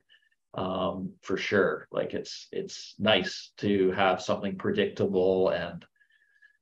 [0.54, 1.86] um, for sure.
[1.92, 5.84] Like it's it's nice to have something predictable and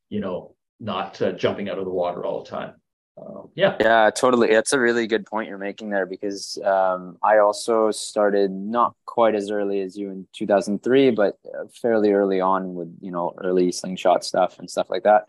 [0.08, 2.74] you know not uh, jumping out of the water all the time.
[3.18, 4.48] Um, yeah, yeah, totally.
[4.48, 9.34] That's a really good point you're making there because um, I also started not quite
[9.34, 13.72] as early as you in 2003, but uh, fairly early on with you know early
[13.72, 15.24] slingshot stuff and stuff like that,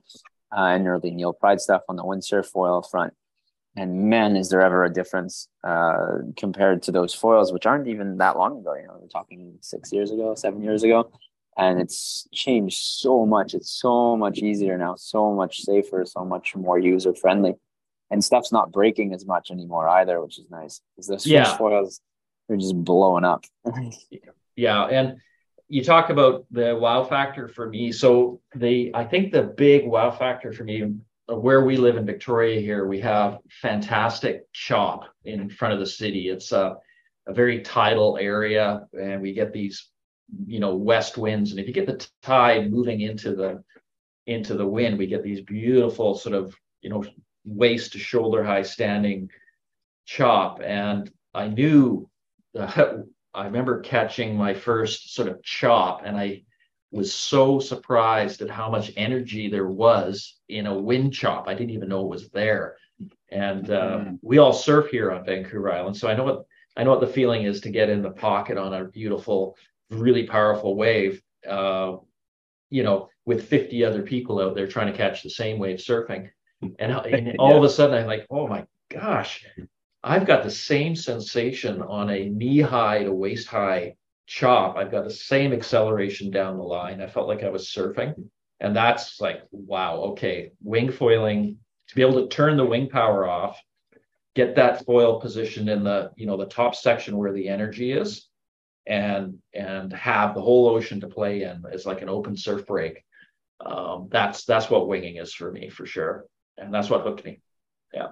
[0.55, 3.13] uh, and early NeilPryde stuff on the windsurf foil front.
[3.77, 8.17] And man, is there ever a difference uh, compared to those foils, which aren't even
[8.17, 8.73] that long ago?
[8.73, 11.11] You know, we're talking six years ago, seven years ago,
[11.57, 13.53] and it's changed so much.
[13.53, 17.53] It's so much easier now, so much safer, so much more user friendly,
[18.09, 21.57] and stuff's not breaking as much anymore either, which is nice because those yeah.
[21.57, 21.99] foils
[22.49, 23.43] are just blowing up.
[24.55, 25.17] yeah, and
[25.67, 27.91] you talk about the wow factor for me.
[27.91, 30.93] So the I think the big wow factor for me
[31.27, 36.29] where we live in Victoria here, we have fantastic chop in front of the city.
[36.29, 36.77] It's a,
[37.27, 39.89] a very tidal area, and we get these,
[40.45, 41.51] you know, west winds.
[41.51, 43.63] And if you get the tide moving into the
[44.25, 47.03] into the wind, we get these beautiful sort of, you know,
[47.47, 49.29] waist to shoulder high standing
[50.05, 50.61] chop.
[50.61, 52.09] And I knew,
[52.57, 52.97] uh,
[53.33, 56.43] I remember catching my first sort of chop, and I
[56.91, 61.47] was so surprised at how much energy there was in a wind chop.
[61.47, 62.77] I didn't even know it was there.
[63.29, 64.19] And uh, mm.
[64.21, 66.45] we all surf here on Vancouver Island, so I know what
[66.75, 69.57] I know what the feeling is to get in the pocket on a beautiful,
[69.89, 71.21] really powerful wave.
[71.47, 71.97] Uh,
[72.69, 76.29] you know, with 50 other people out there trying to catch the same wave surfing,
[76.61, 77.57] and, and all yeah.
[77.57, 79.45] of a sudden I'm like, oh my gosh,
[80.03, 83.95] I've got the same sensation on a knee high to waist high
[84.27, 87.01] chop, I've got the same acceleration down the line.
[87.01, 88.13] I felt like I was surfing.
[88.59, 93.27] And that's like, wow, okay, wing foiling to be able to turn the wing power
[93.27, 93.59] off,
[94.35, 98.27] get that foil positioned in the, you know, the top section where the energy is
[98.85, 103.03] and and have the whole ocean to play in is like an open surf break.
[103.65, 106.25] Um, that's that's what winging is for me for sure.
[106.57, 107.41] And that's what hooked me.
[107.93, 108.07] Yeah.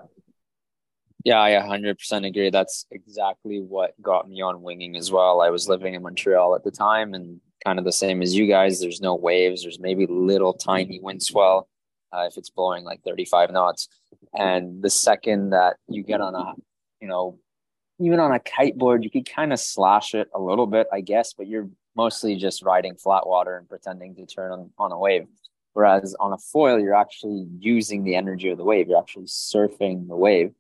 [1.24, 2.52] Yeah, I 100% agree.
[2.52, 5.42] That's exactly what got me on winging as well.
[5.42, 8.46] I was living in Montreal at the time and kind of the same as you
[8.46, 8.80] guys.
[8.80, 11.68] There's no waves, there's maybe little tiny wind swell
[12.14, 13.90] uh, if it's blowing like 35 knots.
[14.34, 16.54] And the second that you get on a,
[17.02, 17.40] you know,
[18.00, 21.34] even on a kiteboard, you could kind of slash it a little bit, I guess,
[21.34, 25.26] but you're mostly just riding flat water and pretending to turn on, on a wave.
[25.76, 28.88] Whereas on a foil, you're actually using the energy of the wave.
[28.88, 30.54] You're actually surfing the wave.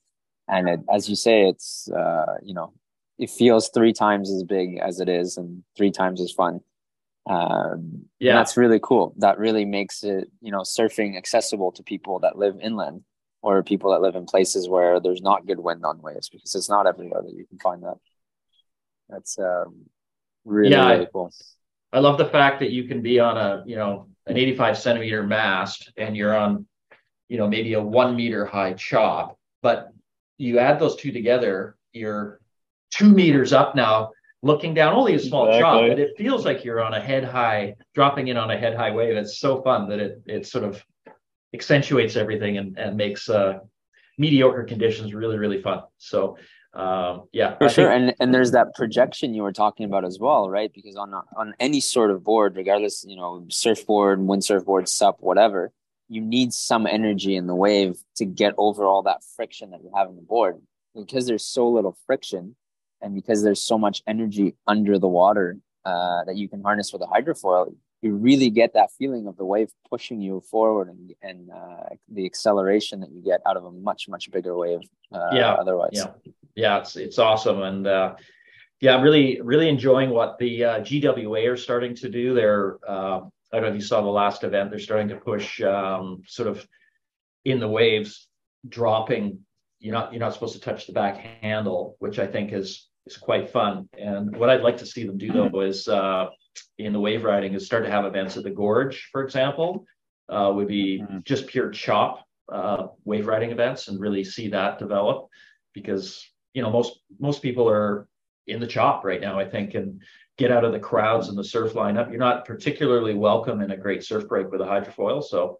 [0.49, 2.73] And it, as you say it's uh, you know
[3.17, 6.59] it feels three times as big as it is and three times as fun.
[7.27, 8.33] Um, yeah.
[8.33, 9.15] that's really cool.
[9.19, 13.03] That really makes it you know surfing accessible to people that live inland
[13.41, 16.69] or people that live in places where there's not good wind on waves because it's
[16.69, 17.95] not everywhere that you can find that.
[19.07, 19.85] That's um,
[20.43, 21.31] really, yeah, really cool.
[21.93, 25.23] I love the fact that you can be on a you know an 85 centimeter
[25.23, 26.65] mast and you're on
[27.29, 29.91] you know maybe a one meter high chop but
[30.37, 32.39] you add those two together, you're
[32.91, 34.11] two meters up now,
[34.41, 35.89] looking down only a small exactly.
[35.89, 38.91] but it feels like you're on a head high, dropping in on a head high
[38.91, 39.15] wave.
[39.15, 40.83] It's so fun that it it sort of
[41.53, 43.59] accentuates everything and, and makes uh,
[44.17, 45.81] mediocre conditions really, really fun.
[45.97, 46.37] So
[46.75, 47.89] um, yeah, for I sure.
[47.89, 50.71] Think- and and there's that projection you were talking about as well, right?
[50.73, 55.71] Because on on any sort of board, regardless, you know, surfboard, windsurfboard, sup, whatever,
[56.09, 59.91] you need some energy in the wave to get over all that friction that you
[59.95, 60.61] have in the board
[60.95, 62.55] because there's so little friction
[63.01, 67.01] and because there's so much energy under the water uh, that you can harness with
[67.01, 71.49] a hydrofoil you really get that feeling of the wave pushing you forward and, and
[71.49, 74.81] uh, the acceleration that you get out of a much much bigger wave
[75.11, 76.11] uh, yeah otherwise yeah
[76.55, 78.15] yeah it's it's awesome and uh,
[78.81, 83.21] yeah I'm really really enjoying what the uh, GWA are starting to do they're uh,
[83.55, 84.69] I don't know if you saw the last event.
[84.69, 86.67] They're starting to push um, sort of
[87.45, 88.27] in the waves,
[88.67, 89.39] dropping.
[89.79, 93.15] You're not you're not supposed to touch the back handle, which I think is is
[93.17, 93.87] quite fun.
[93.97, 96.27] And what I'd like to see them do though is uh,
[96.77, 99.85] in the wave riding is start to have events at the gorge, for example,
[100.29, 101.19] uh, would be mm-hmm.
[101.23, 105.29] just pure chop uh, wave riding events and really see that develop
[105.73, 108.07] because you know most most people are
[108.47, 110.01] in the chop right now, I think, and
[110.37, 112.09] get out of the crowds and the surf lineup.
[112.09, 115.23] You're not particularly welcome in a great surf break with a hydrofoil.
[115.23, 115.57] So,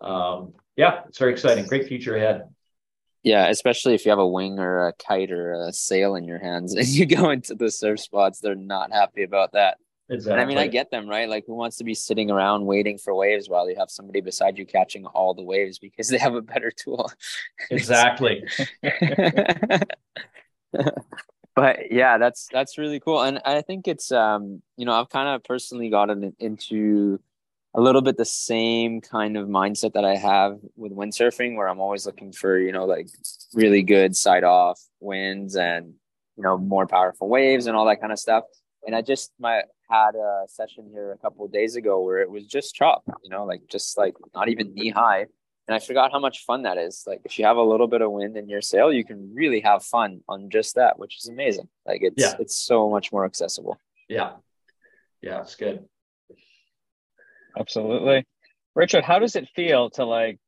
[0.00, 1.66] um, yeah, it's very exciting.
[1.66, 2.42] Great future ahead.
[3.22, 6.38] Yeah, especially if you have a wing or a kite or a sail in your
[6.38, 9.78] hands and you go into the surf spots, they're not happy about that.
[10.08, 10.32] Exactly.
[10.32, 11.28] And I mean, I get them, right?
[11.28, 14.58] Like, who wants to be sitting around waiting for waves while you have somebody beside
[14.58, 17.10] you catching all the waves because they have a better tool?
[17.70, 18.44] Exactly.
[21.54, 25.28] but yeah, that's that's really cool, and I think it's um, you know, I've kind
[25.28, 27.18] of personally gotten into
[27.76, 31.78] a little bit the same kind of mindset that I have with windsurfing, where I'm
[31.78, 33.08] always looking for, you know, like
[33.52, 35.92] really good side off winds and,
[36.36, 38.44] you know, more powerful waves and all that kind of stuff.
[38.86, 42.30] And I just my had a session here a couple of days ago where it
[42.30, 45.26] was just chop, you know, like just like not even knee high.
[45.68, 47.02] And I forgot how much fun that is.
[47.06, 49.60] Like if you have a little bit of wind in your sail, you can really
[49.60, 51.68] have fun on just that, which is amazing.
[51.84, 52.34] Like it's yeah.
[52.38, 53.80] it's so much more accessible.
[54.08, 54.34] Yeah.
[55.20, 55.84] Yeah, it's good.
[57.58, 58.24] Absolutely.
[58.74, 60.38] Richard, how does it feel to like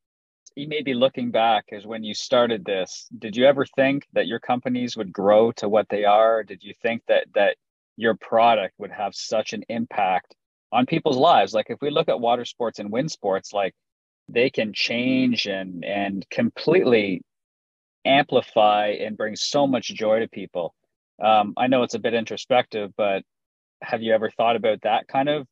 [0.55, 4.27] you may be looking back as when you started this, did you ever think that
[4.27, 6.43] your companies would grow to what they are?
[6.43, 7.57] Did you think that that
[7.99, 10.35] your product would have such an impact
[10.73, 11.53] on people's lives?
[11.53, 13.75] Like if we look at water sports and wind sports, like
[14.29, 17.23] they can change and and completely
[18.05, 20.75] amplify and bring so much joy to people.
[21.23, 23.25] Um, I know it's a bit introspective, but
[23.83, 25.47] have you ever thought about that kind of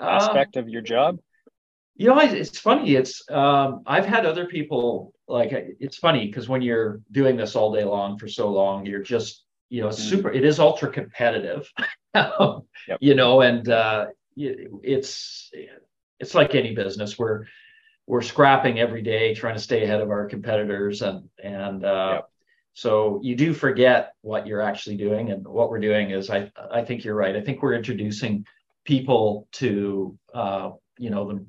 [0.00, 1.18] aspect uh, of your job?
[1.96, 2.96] You know, it's funny.
[2.96, 7.72] It's um, I've had other people like it's funny because when you're doing this all
[7.72, 9.94] day long for so long, you're just you know mm.
[9.94, 10.30] super.
[10.30, 11.70] It is ultra competitive,
[12.14, 12.98] yep.
[13.00, 14.06] you know, and uh,
[14.36, 15.50] it's
[16.20, 17.18] it's like any business.
[17.18, 17.44] We're
[18.06, 22.30] we're scrapping every day trying to stay ahead of our competitors and and uh, yep.
[22.74, 26.82] so you do forget what you're actually doing and what we're doing is i i
[26.82, 28.44] think you're right i think we're introducing
[28.84, 31.46] people to uh, you know the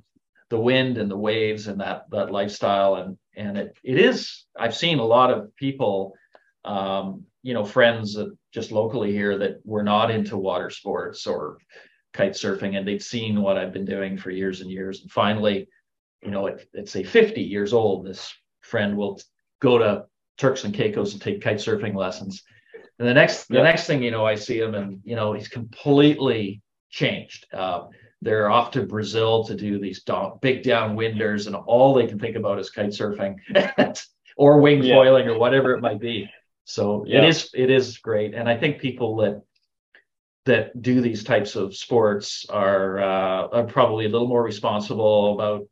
[0.49, 4.75] the wind and the waves and that that lifestyle and and it it is I've
[4.75, 6.13] seen a lot of people
[6.65, 8.17] um, you know friends
[8.53, 11.57] just locally here that were not into water sports or
[12.13, 15.67] kite surfing and they've seen what I've been doing for years and years and finally
[16.23, 19.19] you know at, at say 50 years old this friend will
[19.61, 20.05] go to
[20.37, 22.43] Turks and Caicos and take kite surfing lessons
[22.99, 25.49] and the next the next thing you know I see him and you know he's
[25.49, 26.61] completely
[26.95, 27.45] changed.
[27.53, 27.87] Uh,
[28.21, 32.35] they're off to Brazil to do these down, big downwinders, and all they can think
[32.35, 33.35] about is kite surfing
[34.37, 34.95] or wing yeah.
[34.95, 36.29] foiling or whatever it might be.
[36.65, 37.19] So yeah.
[37.19, 39.41] it is it is great, and I think people that
[40.45, 45.67] that do these types of sports are uh, are probably a little more responsible about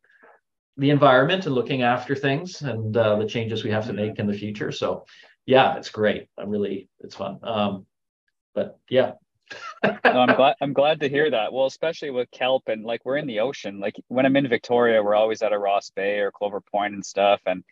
[0.78, 4.28] the environment and looking after things and uh, the changes we have to make in
[4.28, 4.72] the future.
[4.72, 5.06] So
[5.46, 6.28] yeah, it's great.
[6.38, 7.39] I'm really it's fun.
[7.44, 7.86] Um,
[8.54, 9.14] but yeah,
[9.84, 11.54] no, I'm glad I'm glad to hear that.
[11.54, 13.80] Well, especially with kelp and like we're in the ocean.
[13.80, 17.06] Like when I'm in Victoria, we're always at a Ross Bay or Clover Point and
[17.06, 17.64] stuff, and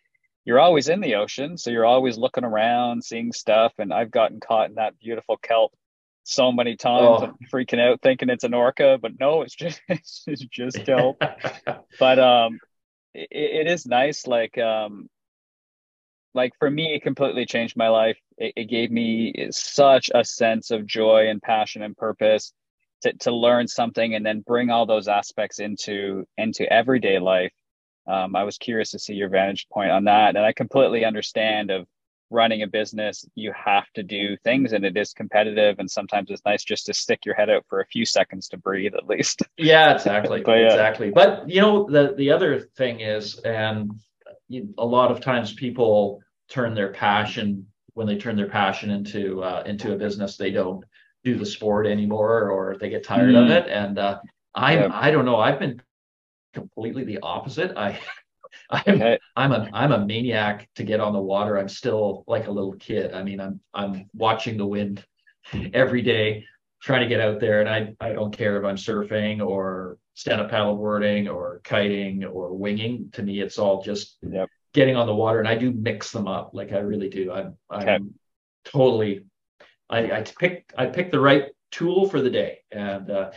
[0.44, 3.72] you're always in the ocean, so you're always looking around, seeing stuff.
[3.78, 5.72] And I've gotten caught in that beautiful kelp
[6.24, 7.34] so many times, oh.
[7.52, 11.22] freaking out, thinking it's an orca, but no, it's just it's just kelp.
[11.98, 12.58] but um,
[13.14, 14.26] it, it is nice.
[14.26, 15.08] Like um,
[16.34, 18.18] like for me, it completely changed my life.
[18.38, 22.52] It, it, gave me such a sense of joy and passion and purpose
[23.02, 27.52] to, to learn something and then bring all those aspects into into everyday life.
[28.06, 31.70] Um, I was curious to see your vantage point on that, and I completely understand
[31.70, 31.86] of
[32.30, 33.24] running a business.
[33.34, 36.94] You have to do things, and it is competitive, and sometimes it's nice just to
[36.94, 39.42] stick your head out for a few seconds to breathe, at least.
[39.58, 40.66] Yeah, exactly, but, yeah.
[40.66, 41.10] exactly.
[41.10, 43.92] But you know, the the other thing is, and
[44.78, 49.62] a lot of times people turn their passion when they turn their passion into uh,
[49.66, 50.84] into a business they don't
[51.24, 53.44] do the sport anymore or they get tired mm.
[53.44, 54.18] of it and uh,
[54.54, 54.88] i'm yeah.
[54.92, 55.80] i don't know i've been
[56.52, 57.98] completely the opposite i
[58.70, 59.18] i'm okay.
[59.36, 62.74] i'm a i'm a maniac to get on the water i'm still like a little
[62.74, 65.04] kid i mean i'm i'm watching the wind
[65.74, 66.44] every day
[66.82, 70.40] trying to get out there and i i don't care if i'm surfing or stand
[70.40, 75.06] up paddle boarding or kiting or winging to me it's all just yep getting on
[75.06, 76.50] the water and I do mix them up.
[76.54, 77.32] Like I really do.
[77.32, 77.98] I'm, I'm okay.
[78.64, 79.24] totally,
[79.90, 82.58] I, I pick, I pick the right tool for the day.
[82.70, 83.30] And, uh,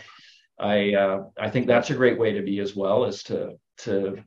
[0.59, 4.23] I, uh, I think that's a great way to be as well as to, to,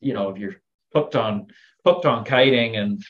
[0.00, 0.56] you know, if you're
[0.94, 1.46] hooked on,
[1.84, 3.02] hooked on kiting and,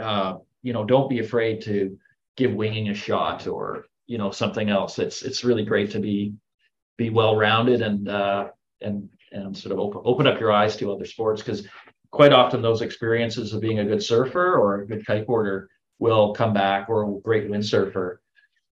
[0.00, 1.98] uh, you know, don't be afraid to
[2.36, 4.98] give winging a shot or, you know, something else.
[4.98, 6.34] It's, it's really great to be,
[6.96, 8.48] be well-rounded and, uh,
[8.80, 11.66] and, and sort of open, open up your eyes to other sports because
[12.10, 15.66] quite often those experiences of being a good surfer or a good kiteboarder
[16.00, 18.16] will come back or a great windsurfer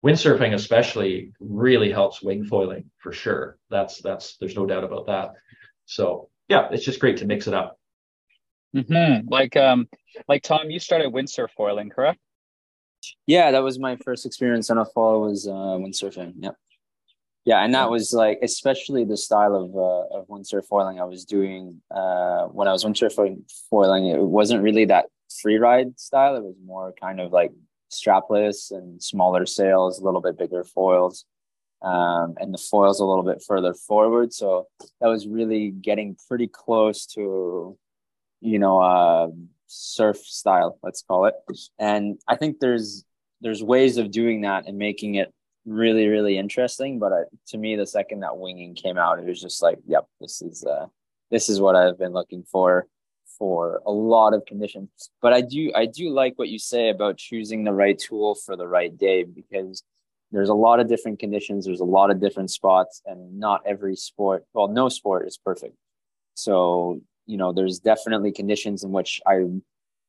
[0.08, 5.34] windsurfing especially really helps wing foiling for sure that's that's there's no doubt about that
[5.86, 7.78] so yeah it's just great to mix it up
[8.76, 9.28] mm-hmm.
[9.28, 9.88] like um
[10.28, 12.20] like tom you started windsurf foiling correct
[13.26, 16.52] yeah that was my first experience on a fall was uh windsurfing yeah
[17.48, 21.24] Yeah, and that was like especially the style of uh, of windsurf foiling I was
[21.24, 23.14] doing uh, when I was windsurf
[23.70, 24.08] foiling.
[24.08, 25.06] It wasn't really that
[25.42, 26.36] free ride style.
[26.36, 27.54] It was more kind of like
[27.92, 31.26] strapless and smaller sails, a little bit bigger foils,
[31.82, 34.34] um, and the foils a little bit further forward.
[34.34, 34.68] So
[35.00, 37.78] that was really getting pretty close to,
[38.42, 39.28] you know, uh,
[39.68, 41.36] surf style, let's call it.
[41.80, 43.04] And I think there's
[43.42, 45.32] there's ways of doing that and making it
[45.66, 47.00] really really interesting.
[47.00, 50.06] But uh, to me, the second that winging came out, it was just like, yep,
[50.20, 50.88] this is uh,
[51.30, 52.88] this is what I've been looking for
[53.38, 54.90] for a lot of conditions.
[55.22, 58.56] But I do I do like what you say about choosing the right tool for
[58.56, 59.84] the right day because
[60.32, 63.96] there's a lot of different conditions, there's a lot of different spots, and not every
[63.96, 65.76] sport, well, no sport is perfect.
[66.36, 69.46] So, you know, there's definitely conditions in which I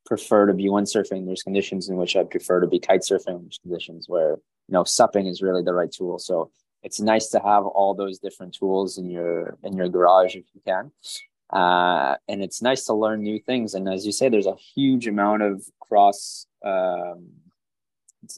[0.07, 1.27] prefer to be windsurfing.
[1.27, 3.43] There's conditions in which I prefer to be kite surfing.
[3.43, 6.19] There's conditions where, you know, supping is really the right tool.
[6.19, 6.51] So
[6.83, 10.61] it's nice to have all those different tools in your in your garage if you
[10.67, 10.91] can
[11.51, 13.75] uh, and it's nice to learn new things.
[13.75, 16.47] And as you say, there's a huge amount of cross.
[16.65, 17.29] Um,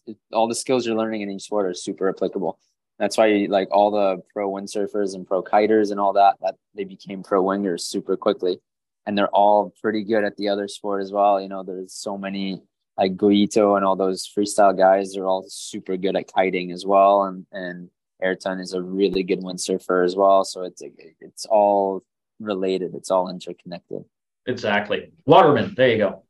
[0.07, 2.59] it, all the skills you're learning in each sport are super applicable.
[2.99, 6.57] That's why, you, like all the pro windsurfers and pro kiters and all that, that
[6.75, 8.61] they became pro wingers super quickly,
[9.07, 11.41] and they're all pretty good at the other sport as well.
[11.41, 12.61] You know, there's so many
[12.99, 15.15] like Gollito and all those freestyle guys.
[15.15, 17.89] They're all super good at kiting as well, and and
[18.23, 20.45] Airton is a really good windsurfer as well.
[20.45, 20.83] So it's
[21.21, 22.03] it's all
[22.41, 22.95] related.
[22.95, 24.05] It's all interconnected.
[24.47, 25.12] Exactly.
[25.26, 25.74] Waterman.
[25.76, 26.24] There you go.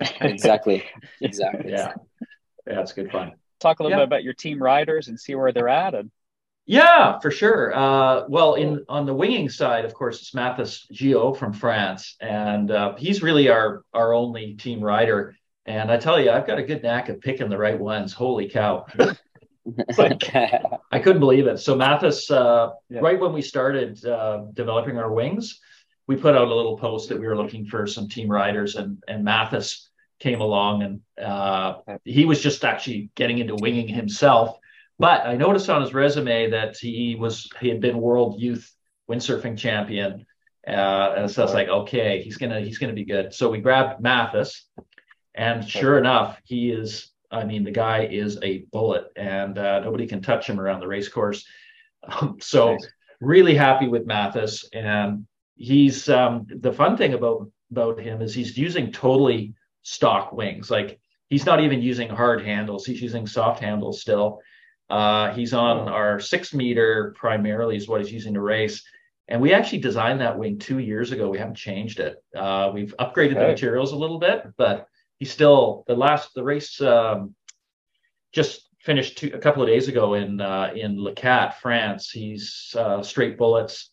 [0.20, 0.84] exactly.
[1.20, 1.70] Exactly.
[1.70, 1.94] Yeah.
[2.66, 3.32] Yeah, it's good fun.
[3.60, 4.02] Talk a little yeah.
[4.02, 5.94] bit about your team riders and see where they're at.
[5.94, 6.10] And
[6.66, 7.74] yeah, for sure.
[7.74, 12.70] Uh, well, in on the winging side, of course, it's Mathis Ghio from France, and
[12.70, 15.36] uh, he's really our our only team rider.
[15.66, 18.12] And I tell you, I've got a good knack of picking the right ones.
[18.12, 18.86] Holy cow!
[19.98, 21.58] I couldn't believe it.
[21.58, 23.00] So Mathis, uh, yeah.
[23.00, 25.60] right when we started uh, developing our wings,
[26.06, 29.02] we put out a little post that we were looking for some team riders, and
[29.08, 29.88] and Mathis
[30.20, 34.58] came along, and uh, he was just actually getting into winging himself.
[34.98, 38.70] But I noticed on his resume that he was he had been world youth
[39.10, 40.26] windsurfing champion,
[40.66, 43.32] uh, and so I was like, okay, he's gonna he's gonna be good.
[43.32, 44.68] So we grabbed Mathis,
[45.34, 50.06] and sure enough, he is I mean, the guy is a bullet, and uh, nobody
[50.06, 51.46] can touch him around the race course.
[52.06, 52.86] Um, so, nice.
[53.20, 58.58] really happy with Mathis, and he's um, the fun thing about about him is he's
[58.58, 60.70] using totally stock wings.
[60.70, 64.40] Like he's not even using hard handles; he's using soft handles still.
[64.90, 68.84] Uh, he's on our six meter primarily is what he's using to race.
[69.28, 71.30] And we actually designed that wing two years ago.
[71.30, 72.22] We haven't changed it.
[72.36, 73.40] Uh, we've upgraded okay.
[73.40, 74.88] the materials a little bit, but
[75.18, 77.34] he's still the last the race um,
[78.32, 82.10] just finished two, a couple of days ago in uh, in Leucate, France.
[82.10, 83.90] He's uh, straight bullets,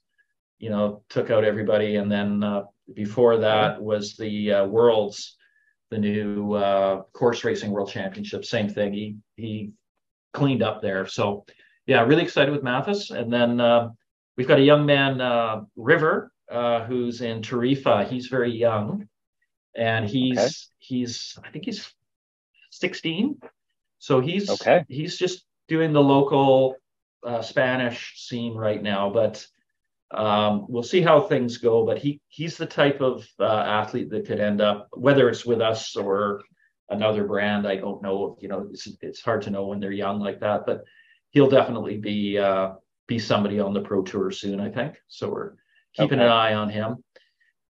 [0.59, 2.63] you know, took out everybody, and then uh,
[2.93, 5.37] before that was the uh, Worlds,
[5.91, 8.43] the new uh, course racing World Championship.
[8.43, 8.93] Same thing.
[8.93, 9.71] He he
[10.33, 11.05] cleaned up there.
[11.07, 11.45] So
[11.85, 13.89] yeah, really excited with Mathis, and then uh,
[14.37, 18.07] we've got a young man, River, who's in Tarifa.
[18.07, 19.07] He's very young
[19.75, 20.51] and he's okay.
[20.79, 21.93] he's I think he's
[22.71, 23.39] 16.
[23.99, 24.85] So he's okay.
[24.87, 26.75] He's just doing the local
[27.25, 29.45] uh, Spanish scene right now, but
[30.11, 31.85] um, we'll see how things go.
[31.85, 35.61] But he he's the type of uh, athlete that could end up whether it's with
[35.61, 36.41] us or
[36.89, 37.67] another brand.
[37.67, 38.37] I don't know.
[38.41, 40.83] You know, it's, it's hard to know when they're young like that, but
[41.29, 42.73] he'll definitely be uh,
[43.07, 44.59] be somebody on the pro tour soon.
[44.59, 45.29] I think so.
[45.29, 45.53] We're
[45.93, 46.25] keeping okay.
[46.25, 47.03] an eye on him.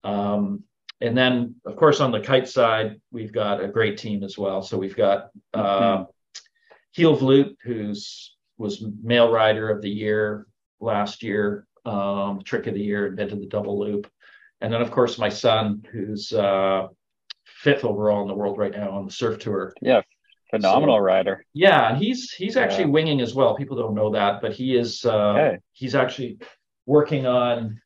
[0.04, 0.64] Um,
[1.02, 4.62] and then of course on the kite side we've got a great team as well.
[4.62, 6.06] So we've got uh,
[6.96, 10.48] Giel Vlugt, who's was male rider of the year
[10.80, 14.10] last year um, trick of the year invented the double loop.
[14.62, 16.88] And then of course my son who's uh,
[17.46, 19.74] fifth overall in the world right now on the surf tour.
[19.82, 20.02] Yeah
[20.52, 21.46] phenomenal so, rider.
[21.54, 22.90] yeah and he's he's actually yeah.
[22.90, 23.56] winging as well.
[23.56, 25.58] People don't know that but he is uh, okay.
[25.72, 26.40] he's actually
[26.86, 27.80] working on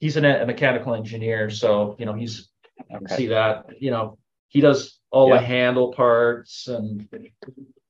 [0.00, 2.48] he's an, a mechanical engineer, so you know he's
[2.94, 3.16] okay.
[3.16, 4.18] see that you know
[4.48, 5.36] he does all yeah.
[5.36, 7.08] the handle parts and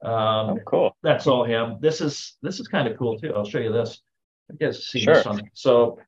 [0.03, 0.11] um,
[0.51, 0.97] oh, cool.
[1.03, 1.79] That's all him.
[1.81, 3.33] This is this is kind of cool too.
[3.35, 4.01] I'll show you this.
[4.51, 5.15] I guess see sure.
[5.15, 5.43] this one.
[5.55, 5.99] So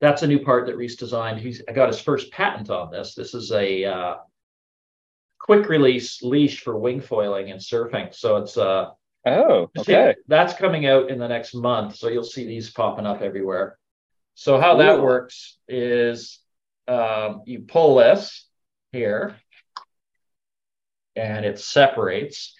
[0.00, 1.40] that's a new part that Reece designed.
[1.40, 3.14] He's I got his first patent on this.
[3.14, 4.16] This is a uh,
[5.38, 8.14] quick release leash for wing foiling and surfing.
[8.14, 8.90] So it's uh
[9.26, 10.14] oh okay.
[10.26, 11.96] That's coming out in the next month.
[11.96, 13.78] So you'll see these popping up everywhere.
[14.38, 14.78] So how Ooh.
[14.84, 16.38] that works is
[16.86, 18.46] um, you pull this
[18.92, 19.34] here
[21.16, 22.54] and it separates.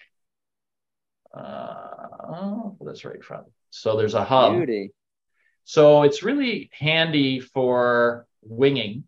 [1.32, 3.46] Uh, this right front.
[3.70, 4.56] So there's a hub.
[4.56, 4.90] Beauty.
[5.62, 9.04] So it's really handy for winging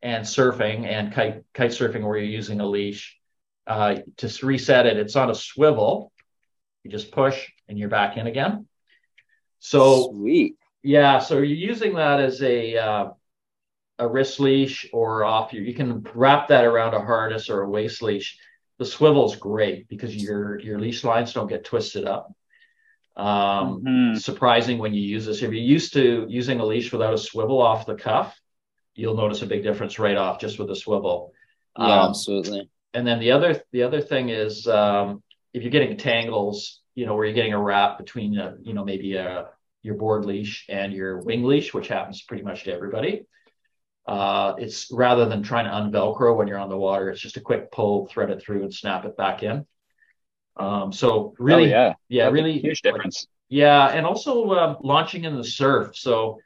[0.00, 3.14] and surfing and kite kite surfing where you're using a leash.
[3.66, 6.12] Uh, to reset it, it's on a swivel.
[6.82, 8.68] You just push and you're back in again.
[9.58, 10.56] So sweet.
[10.86, 13.10] Yeah, so you're using that as a uh,
[13.98, 15.60] a wrist leash or off you.
[15.60, 18.38] You can wrap that around a harness or a waist leash.
[18.78, 22.32] The swivel is great because your your leash lines don't get twisted up.
[23.16, 24.14] Um, mm-hmm.
[24.14, 25.42] Surprising when you use this.
[25.42, 28.40] If you're used to using a leash without a swivel off the cuff,
[28.94, 31.32] you'll notice a big difference right off just with the swivel.
[31.76, 32.70] Yeah, um, absolutely.
[32.94, 35.20] And then the other the other thing is um,
[35.52, 38.84] if you're getting tangles, you know, where you're getting a wrap between, a, you know,
[38.84, 39.48] maybe a
[39.86, 43.24] your board leash and your wing leash, which happens pretty much to everybody.
[44.06, 47.40] Uh, it's rather than trying to unvelcro when you're on the water, it's just a
[47.40, 49.64] quick pull, thread it through, and snap it back in.
[50.56, 53.26] Um, so really, oh, yeah, yeah, That's really huge difference.
[53.48, 55.96] Yeah, and also uh, launching in the surf.
[55.96, 56.40] So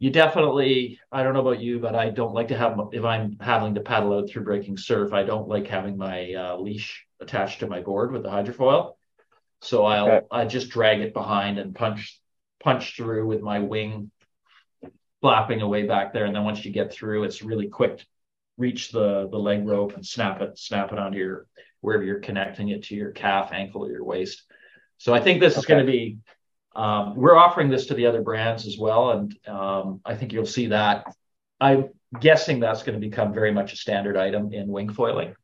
[0.00, 3.36] you definitely, I don't know about you, but I don't like to have if I'm
[3.40, 5.12] having to paddle out through breaking surf.
[5.12, 8.94] I don't like having my uh, leash attached to my board with the hydrofoil.
[9.60, 10.26] So I'll okay.
[10.30, 12.20] I just drag it behind and punch
[12.62, 14.10] punch through with my wing
[15.20, 16.24] flapping away back there.
[16.24, 17.98] And then once you get through, it's really quick.
[17.98, 18.04] to
[18.58, 21.46] Reach the the leg rope and snap it, snap it onto your
[21.80, 24.42] wherever you're connecting it to your calf, ankle, or your waist.
[24.98, 25.60] So I think this okay.
[25.60, 26.18] is going to be.
[26.76, 30.46] Um, we're offering this to the other brands as well, and um, I think you'll
[30.46, 31.14] see that.
[31.60, 31.88] I'm
[32.20, 35.34] guessing that's going to become very much a standard item in wing foiling.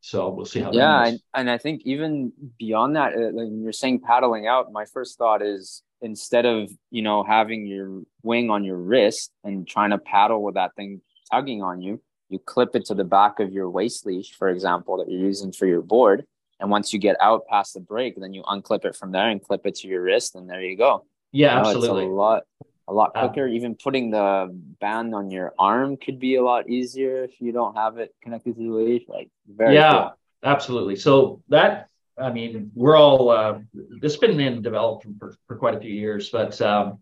[0.00, 0.72] So we'll see how.
[0.72, 4.86] Yeah, and, and I think even beyond that, uh, like you're saying paddling out, my
[4.86, 9.90] first thought is instead of you know having your wing on your wrist and trying
[9.90, 13.52] to paddle with that thing tugging on you you clip it to the back of
[13.52, 16.24] your waist leash for example that you're using for your board.
[16.60, 19.42] And once you get out past the break then you unclip it from there and
[19.42, 21.04] clip it to your wrist and there you go.
[21.32, 22.42] Yeah you know, absolutely a lot
[22.88, 23.46] a lot quicker.
[23.46, 24.48] Uh, even putting the
[24.80, 28.56] band on your arm could be a lot easier if you don't have it connected
[28.56, 30.18] to the leash like very yeah cool.
[30.42, 30.96] absolutely.
[30.96, 31.88] So that
[32.20, 35.92] I mean, we're all uh, this has been in development for, for quite a few
[35.92, 36.98] years, but um,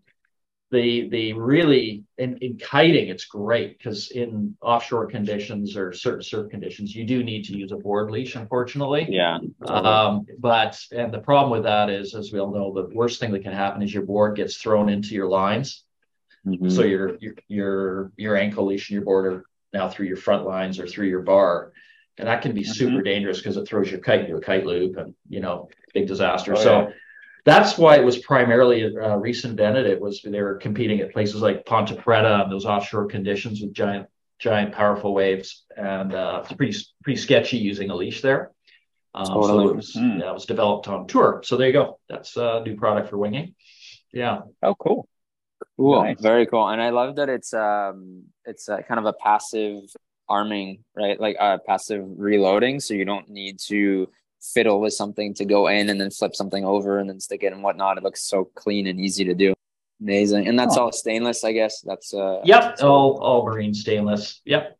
[0.71, 6.49] the the really in, in kiting it's great because in offshore conditions or certain surf
[6.49, 9.07] conditions you do need to use a board leash, unfortunately.
[9.09, 9.39] Yeah.
[9.65, 9.87] Totally.
[9.87, 13.31] Um, but and the problem with that is, as we all know, the worst thing
[13.31, 15.83] that can happen is your board gets thrown into your lines.
[16.45, 16.69] Mm-hmm.
[16.69, 19.43] So your your your your ankle leash and your board are
[19.73, 21.71] now through your front lines or through your bar
[22.17, 22.71] and that can be mm-hmm.
[22.71, 26.07] super dangerous because it throws your kite into a kite loop and you know big
[26.07, 26.53] disaster.
[26.53, 26.89] Oh, so yeah.
[27.45, 31.41] that's why it was primarily uh, recent invented it was they were competing at places
[31.41, 34.07] like Ponta Preta and those offshore conditions with giant
[34.39, 35.63] giant powerful waves.
[35.75, 38.51] And uh, it's pretty pretty sketchy using a leash there.
[39.13, 39.65] Um, totally.
[39.65, 40.19] so it was, mm.
[40.19, 41.41] yeah, it was developed on tour.
[41.43, 41.99] So there you go.
[42.07, 43.55] That's a new product for winging.
[44.13, 44.41] Yeah.
[44.61, 45.07] Oh cool.
[45.75, 46.21] Cool, nice.
[46.21, 49.83] very cool, and I love that it's um it's a, kind of a passive
[50.29, 51.19] arming, right?
[51.19, 52.79] Like uh, passive reloading.
[52.79, 54.09] So you don't need to
[54.41, 57.53] fiddle with something to go in and then flip something over and then stick it
[57.53, 57.97] and whatnot.
[57.97, 59.53] It looks so clean and easy to do.
[60.01, 60.47] Amazing.
[60.47, 60.83] And that's oh.
[60.83, 61.81] all stainless, I guess.
[61.81, 64.41] That's uh Yep, that's all all marine stainless.
[64.45, 64.77] Yep.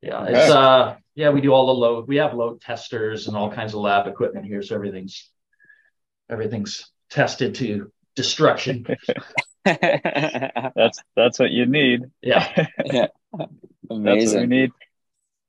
[0.00, 0.30] Yeah, okay.
[0.32, 2.06] it's uh yeah, we do all the load.
[2.06, 5.28] We have load testers and all kinds of lab equipment here, so everything's
[6.30, 8.86] everything's tested to destruction.
[9.64, 12.02] that's that's what you need.
[12.22, 12.66] Yeah.
[12.84, 13.06] yeah.
[13.90, 14.18] Amazing.
[14.18, 14.72] That's what we need.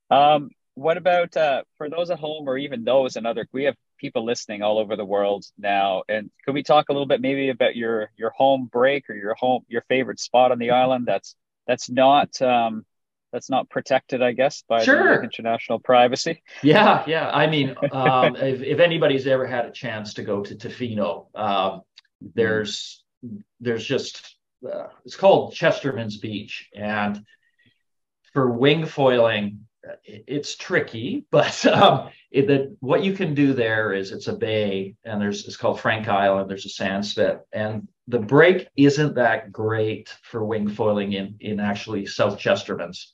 [0.09, 3.47] Um, what about uh, for those at home or even those in other?
[3.51, 7.07] We have people listening all over the world now, and could we talk a little
[7.07, 10.71] bit maybe about your your home break or your home your favorite spot on the
[10.71, 11.35] island that's
[11.67, 12.85] that's not um,
[13.31, 15.23] that's not protected, I guess, by sure.
[15.23, 16.41] international privacy.
[16.63, 17.29] Yeah, yeah.
[17.29, 21.81] I mean, um, if, if anybody's ever had a chance to go to Tofino, um,
[22.33, 23.03] there's
[23.59, 24.35] there's just
[24.65, 27.23] uh, it's called Chesterman's Beach, and
[28.33, 29.65] for wing foiling,
[30.03, 34.95] it's tricky, but um, it, the, what you can do there is it's a bay,
[35.03, 36.49] and there's it's called Frank Island.
[36.49, 41.59] There's a sand spit, and the break isn't that great for wing foiling in in
[41.59, 43.13] actually South Chesterman's.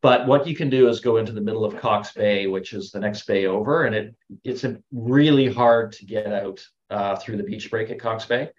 [0.00, 2.90] But what you can do is go into the middle of Cox Bay, which is
[2.90, 7.42] the next bay over, and it it's really hard to get out uh, through the
[7.42, 8.50] beach break at Cox Bay.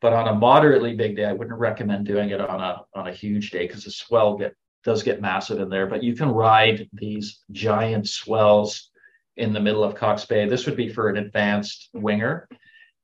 [0.00, 3.12] But on a moderately big day, I wouldn't recommend doing it on a on a
[3.12, 4.54] huge day because the swell get
[4.84, 8.90] does get massive in there, but you can ride these giant swells
[9.36, 10.46] in the middle of Cox Bay.
[10.46, 12.48] This would be for an advanced winger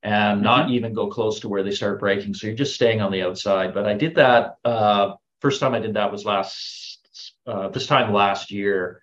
[0.03, 0.43] and mm-hmm.
[0.43, 2.33] not even go close to where they start breaking.
[2.33, 3.73] So you're just staying on the outside.
[3.73, 4.55] But I did that.
[4.63, 6.99] Uh, first time I did that was last
[7.45, 9.01] uh, this time last year,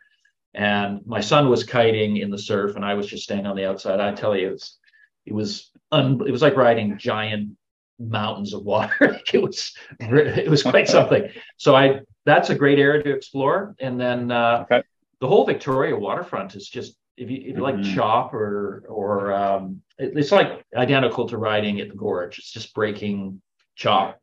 [0.55, 3.67] and my son was kiting in the surf, and I was just staying on the
[3.67, 4.01] outside.
[4.01, 4.79] I tell you, it was
[5.27, 7.57] it was un- it was like riding giant
[7.99, 9.21] mountains of water.
[9.33, 11.29] it was it was quite something.
[11.57, 13.75] So I that's a great area to explore.
[13.79, 14.83] And then uh, okay.
[15.21, 17.63] the whole Victoria waterfront is just if you, if you mm-hmm.
[17.63, 22.39] like chop or or um, it, it's like identical to riding at the gorge.
[22.39, 23.41] It's just breaking
[23.77, 24.21] chop.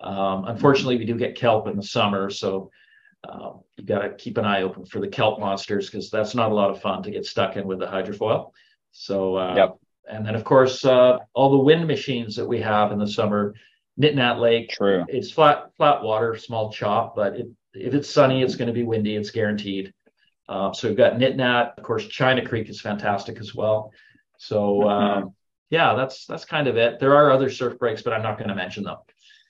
[0.00, 2.70] Um, unfortunately, we do get kelp in the summer, so
[3.26, 6.50] uh, you got to keep an eye open for the kelp monsters because that's not
[6.50, 8.50] a lot of fun to get stuck in with the hydrofoil.
[8.92, 9.76] So, uh, yep.
[10.10, 13.54] and then of course uh, all the wind machines that we have in the summer,
[14.00, 14.70] Nitnat Lake.
[14.70, 15.04] True.
[15.08, 18.84] It's flat flat water, small chop, but it, if it's sunny, it's going to be
[18.84, 19.16] windy.
[19.16, 19.92] It's guaranteed.
[20.48, 21.78] Uh, so we've got Nitnat.
[21.78, 23.92] Of course, China Creek is fantastic as well.
[24.38, 24.88] So mm-hmm.
[24.88, 25.34] um,
[25.70, 27.00] yeah, that's that's kind of it.
[27.00, 28.98] There are other surf breaks, but I'm not going to mention them.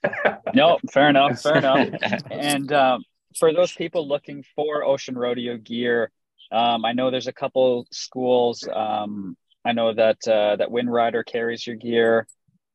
[0.55, 1.89] no, fair enough, fair enough.
[2.31, 3.05] And um,
[3.39, 6.11] for those people looking for ocean rodeo gear,
[6.53, 8.69] um, I know there's a couple schools.
[8.73, 12.27] Um, I know that uh, that Windrider carries your gear.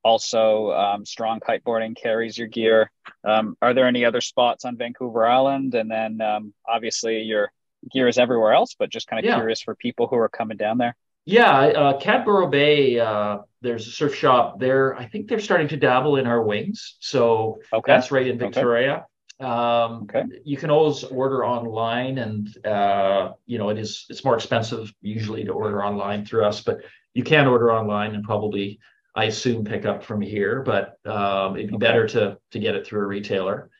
[0.02, 2.90] Also, um, Strong Kiteboarding carries your gear.
[3.24, 5.74] Um, are there any other spots on Vancouver Island?
[5.74, 7.52] And then, um, obviously, your
[7.92, 8.74] gear is everywhere else.
[8.78, 9.36] But just kind of yeah.
[9.36, 10.96] curious for people who are coming down there.
[11.26, 12.98] Yeah, uh, Cadboro Bay.
[12.98, 14.96] Uh, there's a surf shop there.
[14.96, 16.96] I think they're starting to dabble in our wings.
[17.00, 17.92] So okay.
[17.92, 18.92] that's right in Victoria.
[18.92, 19.04] Okay.
[19.40, 20.24] Um, okay.
[20.44, 25.44] You can always order online, and uh, you know it is it's more expensive usually
[25.44, 26.80] to order online through us, but
[27.14, 28.80] you can order online and probably
[29.14, 30.62] I assume pick up from here.
[30.62, 31.86] But um, it'd be okay.
[31.86, 33.70] better to to get it through a retailer.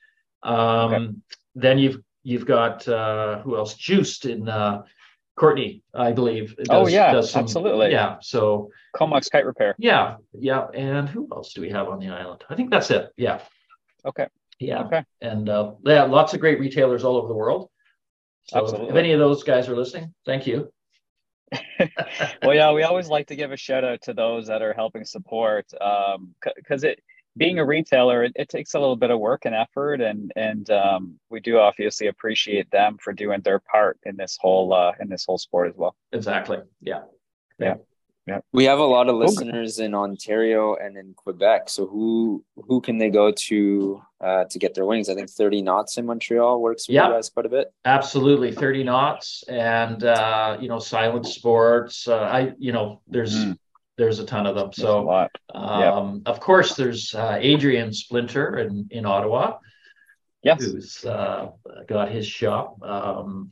[0.42, 1.08] Um, okay.
[1.54, 3.74] Then you've you've got uh, who else?
[3.74, 4.82] Juiced in uh,
[5.36, 6.56] Courtenay, I believe.
[6.56, 7.90] Does, oh yeah, some, absolutely.
[7.90, 8.16] Yeah.
[8.20, 9.74] So Comox Kite Repair.
[9.78, 10.66] Yeah, yeah.
[10.74, 12.44] And who else do we have on the island?
[12.50, 13.10] I think that's it.
[13.16, 13.40] Yeah.
[14.04, 14.26] Okay.
[14.58, 14.84] Yeah.
[14.84, 15.04] Okay.
[15.20, 17.70] And uh, yeah, lots of great retailers all over the world.
[18.44, 18.88] So Absolutely.
[18.90, 20.72] if any of those guys are listening, thank you.
[22.42, 25.04] Well, yeah, we always like to give a shout out to those that are helping
[25.04, 27.02] support because um, it
[27.36, 30.68] being a retailer, it, it, takes a little bit of work and effort, and and
[30.70, 35.08] um, we do obviously appreciate them for doing their part in this whole uh, in
[35.08, 35.94] this whole sport as well.
[36.12, 36.58] Exactly.
[36.80, 37.02] Yeah.
[37.58, 37.74] Yeah.
[38.30, 38.40] Yeah.
[38.52, 41.68] We have a lot of listeners in Ontario and in Quebec.
[41.68, 45.08] So who who can they go to uh, to get their wings?
[45.08, 47.08] I think 30 knots in Montreal works for yeah.
[47.08, 47.72] you guys quite a bit.
[47.84, 52.06] Absolutely, 30 knots, and uh, you know, silent sports.
[52.06, 53.58] Uh, I you know, there's mm.
[53.98, 54.72] there's a ton of them.
[54.72, 55.10] So
[55.52, 59.58] um, of course, there's uh, Adrian Splinter in in Ottawa.
[60.44, 61.48] Yes, who's uh,
[61.88, 62.80] got his shop.
[62.82, 63.50] Um,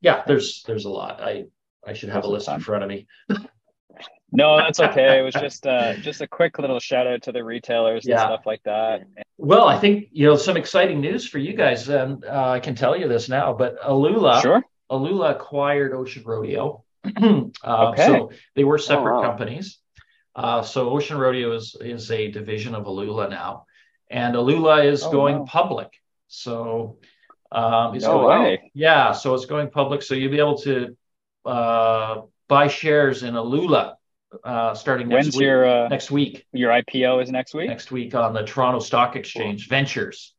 [0.00, 1.20] yeah, there's there's a lot.
[1.20, 1.46] I
[1.84, 3.08] I should have a list in front of me.
[4.32, 5.18] No, that's okay.
[5.18, 8.44] It was just uh, just a quick little shout out to the retailers and stuff
[8.44, 9.04] like that.
[9.38, 12.74] Well, I think you know some exciting news for you guys, and uh, I can
[12.74, 13.52] tell you this now.
[13.52, 16.84] But Aluula, sure, Aluula acquired Ocean Rodeo.
[17.04, 19.28] uh, okay, so they were separate oh, wow.
[19.28, 19.78] companies.
[20.34, 23.66] Uh, so Ocean Rodeo is is a division of Aluula now,
[24.10, 25.44] and Aluula is oh, going wow.
[25.44, 25.92] public.
[26.26, 26.98] So
[27.52, 28.70] um, it's no going, way.
[28.74, 30.02] yeah, so it's going public.
[30.02, 30.96] So you'll be able to
[31.44, 33.94] uh, buy shares in Aluula
[34.44, 35.42] uh, starting next When's week.
[35.42, 36.46] Your, uh, next week.
[36.52, 37.68] Your IPO is next week.
[37.68, 40.34] Next week on the Toronto Stock Exchange Ventures.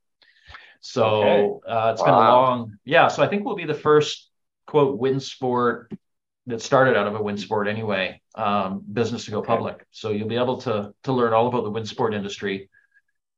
[0.80, 1.72] So okay.
[1.72, 2.06] uh, it's wow.
[2.06, 3.08] been a long, yeah.
[3.08, 4.30] So I think we'll be the first
[4.66, 5.92] quote wind sport
[6.46, 9.48] that started out of a wind sport anyway, um, business to go okay.
[9.48, 9.86] public.
[9.92, 12.70] So you'll be able to to learn all about the wind sport industry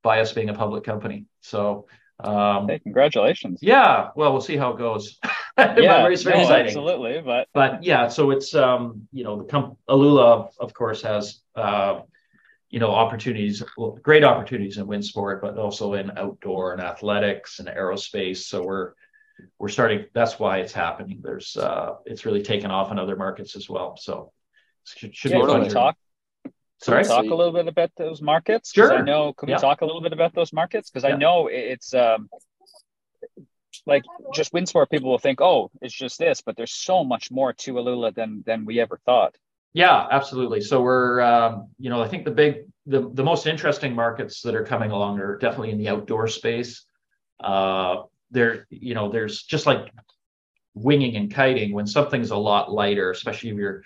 [0.02, 1.26] by us being a public company.
[1.40, 1.86] So
[2.22, 3.60] um, hey, congratulations.
[3.62, 4.10] Yeah.
[4.14, 5.18] Well, we'll see how it goes.
[5.78, 6.66] yeah, very no, exciting.
[6.66, 7.20] Absolutely.
[7.20, 12.00] But but yeah, so it's um, you know, the comp- Aluula, of course, has uh,
[12.70, 17.58] you know, opportunities, well, great opportunities in wind sport, but also in outdoor and athletics
[17.58, 18.38] and aerospace.
[18.38, 18.92] So we're
[19.58, 20.06] we're starting.
[20.14, 21.20] That's why it's happening.
[21.22, 23.96] There's uh, it's really taken off in other markets as well.
[23.96, 24.32] So
[24.84, 25.96] should, should yeah, be talk
[26.82, 28.72] Sorry, talk a little bit about those markets.
[28.72, 28.96] Sure.
[28.96, 29.34] I know.
[29.34, 29.58] Can we yeah.
[29.58, 30.90] talk a little bit about those markets?
[30.90, 31.14] Because yeah.
[31.14, 32.30] I know it's um,
[33.90, 34.88] like just wind sport.
[34.88, 38.42] People will think, oh, it's just this, but there's so much more to Aluula than
[38.46, 39.36] than we ever thought.
[39.72, 40.62] Yeah, absolutely.
[40.62, 44.54] So we're, um, you know, I think the big, the the most interesting markets that
[44.54, 46.84] are coming along are definitely in the outdoor space.
[47.38, 49.92] Uh, there, you know, there's just like
[50.74, 53.82] winging and kiting when something's a lot lighter, especially if you're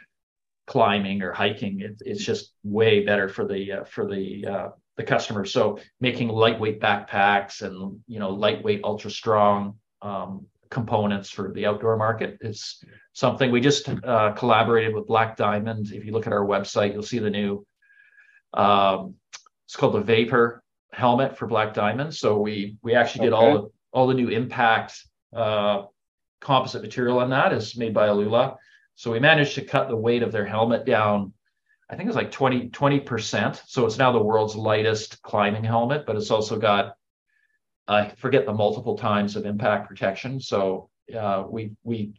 [0.66, 5.02] climbing or hiking, it, it's just way better for the uh, for the uh, the
[5.02, 5.44] customer.
[5.44, 11.96] So making lightweight backpacks and you know lightweight, ultra strong um, components for the outdoor
[11.96, 15.92] market is something we just uh, collaborated with Black Diamond.
[15.92, 17.66] If you look at our website, you'll see the new.
[18.52, 19.14] Um,
[19.66, 22.14] it's called the Vapor helmet for Black Diamond.
[22.14, 23.44] So we we actually did okay.
[23.44, 25.02] all the, all the new impact
[25.34, 25.84] uh,
[26.40, 28.57] composite material on that is made by Aluula.
[28.94, 31.32] So we managed to cut the weight of their helmet down
[31.90, 33.62] I think it's like 20 percent.
[33.66, 36.96] So it's now the world's lightest climbing helmet, but it's also got
[37.87, 40.41] I forget the multiple times of impact protection.
[40.41, 42.14] So uh, we we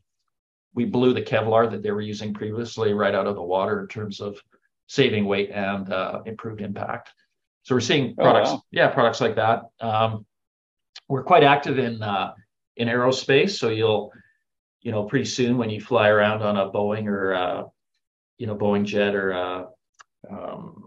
[0.73, 3.87] we blew the Kevlar that they were using previously right out of the water in
[3.87, 4.39] terms of
[4.87, 7.11] saving weight and uh, improved impact.
[7.63, 8.63] So we're seeing oh, products, oh, wow.
[8.71, 9.63] yeah, products like that.
[9.79, 10.25] Um,
[11.07, 12.33] we're quite active in uh,
[12.77, 14.11] in aerospace, so you'll
[14.81, 17.63] you know pretty soon when you fly around on a Boeing or uh,
[18.37, 19.63] you know Boeing jet or uh,
[20.29, 20.84] um,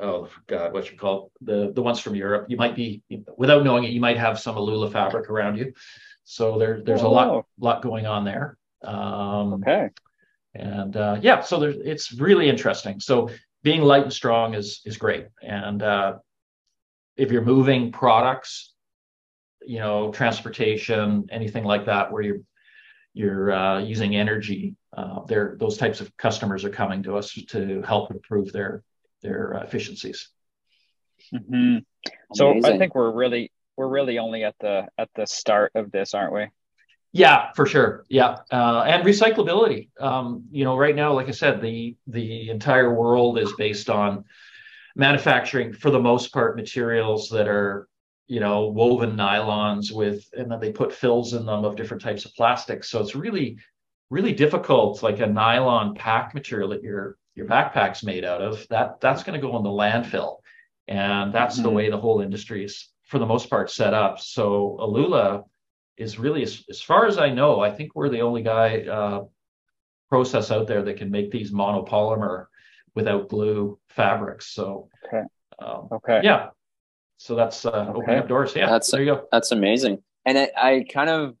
[0.00, 3.02] oh god what you call the the ones from Europe, you might be
[3.36, 5.72] without knowing it, you might have some Aluula fabric around you.
[6.24, 7.46] So there there's oh, a lot wow.
[7.58, 8.56] lot going on there.
[8.82, 9.90] Um, okay.
[10.54, 13.00] And uh, yeah, so there's it's really interesting.
[13.00, 13.30] So
[13.62, 16.18] being light and strong is is great, and uh,
[17.16, 18.72] if you're moving products,
[19.66, 22.40] you know, transportation, anything like that, where you're
[23.14, 27.82] you're uh, using energy, uh, there those types of customers are coming to us to
[27.82, 28.82] help improve their
[29.24, 30.28] their efficiencies.
[31.32, 31.78] Mm-hmm.
[32.34, 36.14] So I think we're really we're really only at the at the start of this,
[36.14, 36.46] aren't we?
[37.12, 38.04] Yeah, for sure.
[38.08, 39.88] Yeah, uh, and recyclability.
[40.00, 44.24] Um, you know, right now, like I said, the the entire world is based on
[44.96, 47.88] manufacturing, for the most part, materials that are
[48.26, 52.24] you know woven nylons with, and then they put fills in them of different types
[52.24, 52.90] of plastics.
[52.90, 53.58] So it's really
[54.10, 55.02] really difficult.
[55.02, 59.40] Like a nylon pack material that your your backpack's made out of, that that's going
[59.40, 60.36] to go in the landfill,
[60.88, 61.64] and that's mm-hmm.
[61.64, 64.20] the way the whole industry is, for the most part, set up.
[64.20, 65.44] So Aluula
[65.96, 69.24] is really, as, as far as I know, I think we're the only guy uh,
[70.08, 72.46] process out there that can make these monopolymer
[72.94, 74.52] without glue fabrics.
[74.54, 75.22] So, okay,
[75.58, 76.50] um, okay, yeah.
[77.16, 77.90] So that's uh, okay.
[77.90, 78.54] opening up doors.
[78.54, 79.26] Yeah, that's there you go.
[79.32, 80.02] That's amazing.
[80.26, 81.36] And I, I kind of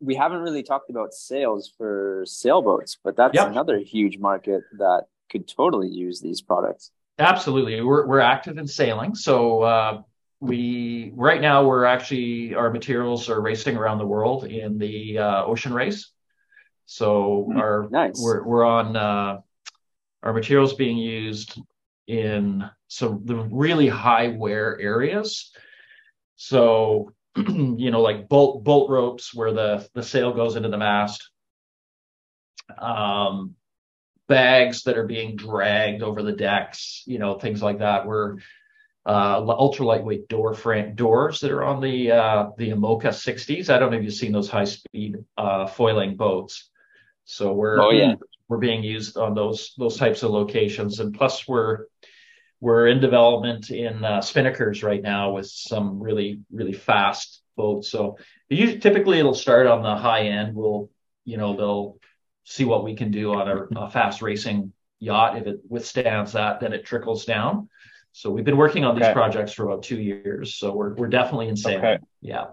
[0.00, 3.48] we haven't really talked about sails for sailboats, but that's yep.
[3.48, 6.92] another huge market that could totally use these products.
[7.18, 10.02] Absolutely, we're we're active in sailing, so uh,
[10.40, 15.44] we right now we're actually our materials are racing around the world in the uh,
[15.44, 16.10] ocean race.
[16.86, 18.20] So mm, our nice.
[18.22, 19.40] we're we're on uh,
[20.22, 21.60] our materials being used
[22.06, 25.52] in some the really high wear areas.
[26.36, 31.30] So you know like bolt bolt ropes where the the sail goes into the mast.
[32.78, 33.54] Um,
[34.32, 38.06] bags that are being dragged over the decks, you know, things like that.
[38.06, 38.38] We're
[39.04, 43.68] uh, ultra lightweight door frame doors that are on the uh, the IMOCA 60s.
[43.68, 46.70] I don't know if you've seen those high speed uh, foiling boats.
[47.24, 48.14] So we're oh, yeah.
[48.48, 51.86] we're being used on those those types of locations, and plus we're
[52.60, 57.90] we're in development in uh, spinnakers right now with some really really fast boats.
[57.90, 58.16] So
[58.48, 60.54] usually, typically it'll start on the high end.
[60.54, 60.88] We'll
[61.26, 61.98] you know they'll
[62.44, 65.36] see what we can do on a, a fast racing yacht.
[65.36, 67.68] If it withstands that, then it trickles down.
[68.12, 69.12] So we've been working on these okay.
[69.12, 70.54] projects for about two years.
[70.54, 71.78] So we're we're definitely in sail.
[71.78, 71.98] Okay.
[72.20, 72.48] Yeah.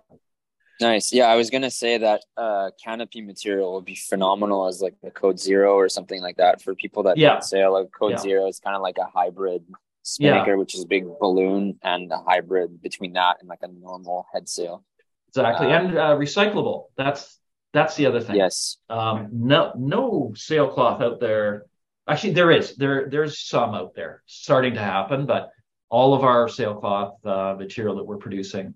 [0.81, 1.11] Nice.
[1.11, 5.11] Yeah, I was gonna say that uh, canopy material would be phenomenal as like a
[5.11, 7.33] Code Zero or something like that for people that yeah.
[7.33, 7.73] don't sail.
[7.73, 8.17] Like Code yeah.
[8.17, 9.63] Zero is kind of like a hybrid
[10.03, 10.55] spinnaker, yeah.
[10.55, 14.47] which is a big balloon, and a hybrid between that and like a normal head
[14.47, 14.85] sail.
[15.27, 16.85] Exactly, um, and uh, recyclable.
[16.95, 17.38] That's
[17.73, 18.35] that's the other thing.
[18.35, 18.77] Yes.
[18.89, 21.65] Um, no no sailcloth out there
[22.09, 25.51] Actually, there is there there's some out there starting to happen, but
[25.89, 28.73] all of our sailcloth uh, material that we're producing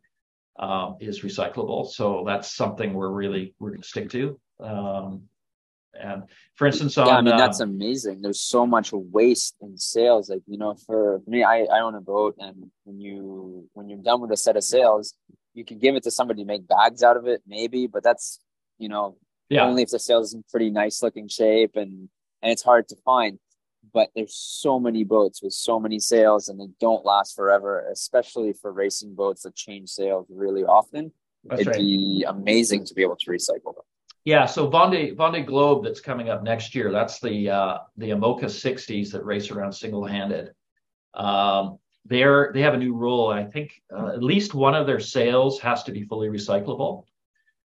[0.60, 1.90] um, is recyclable.
[1.90, 4.40] So that's something we're really we're going to stick to.
[4.60, 5.24] Um,
[6.00, 6.24] and
[6.54, 8.22] for instance, on, yeah, I mean that's uh, amazing.
[8.22, 10.30] There's so much waste in sails.
[10.30, 13.98] Like you know, for me, I, I own a boat, and when you when you're
[13.98, 15.16] done with a set of sails,
[15.56, 17.88] you can give it to somebody to make bags out of it, maybe.
[17.88, 18.40] But that's
[18.78, 19.18] you know
[19.50, 19.64] yeah.
[19.64, 22.10] only if the sail is in pretty nice looking shape and
[22.42, 23.40] and it's hard to find.
[23.94, 28.54] But there's so many boats with so many sails, and they don't last forever, especially
[28.54, 31.12] for racing boats that change sails really often.
[31.44, 31.80] That's It'd right.
[31.80, 33.84] be amazing to be able to recycle them.
[34.26, 36.92] Yeah, so Vendée Vendée Globe that's coming up next year.
[36.92, 40.52] That's the uh, the IMOCA 60s that race around single handed.
[41.14, 43.28] Um, they're they have a new rule.
[43.28, 47.04] I think uh, at least one of their sails has to be fully recyclable.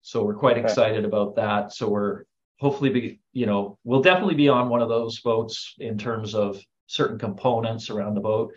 [0.06, 0.62] So we're quite okay.
[0.62, 1.72] excited about that.
[1.72, 2.26] So we're
[2.60, 6.62] hopefully be you know we'll definitely be on one of those boats in terms of
[6.86, 8.52] certain components around the boat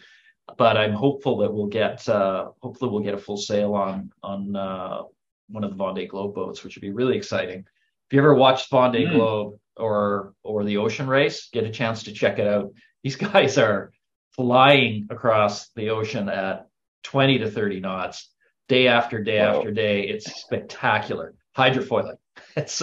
[0.58, 4.56] but i'm hopeful that we'll get uh, hopefully we'll get a full sail on on
[4.56, 5.02] uh,
[5.50, 8.72] one of the vendée globe boats which would be really exciting if you ever watched
[8.72, 9.12] vendée mm.
[9.12, 12.72] globe or or the ocean race get a chance to check it out
[13.04, 13.92] these guys are
[14.32, 16.68] flying across the ocean at
[17.04, 18.30] 20 to 30 knots
[18.70, 22.16] day after day after day it's spectacular hydrofoiling
[22.56, 22.82] it's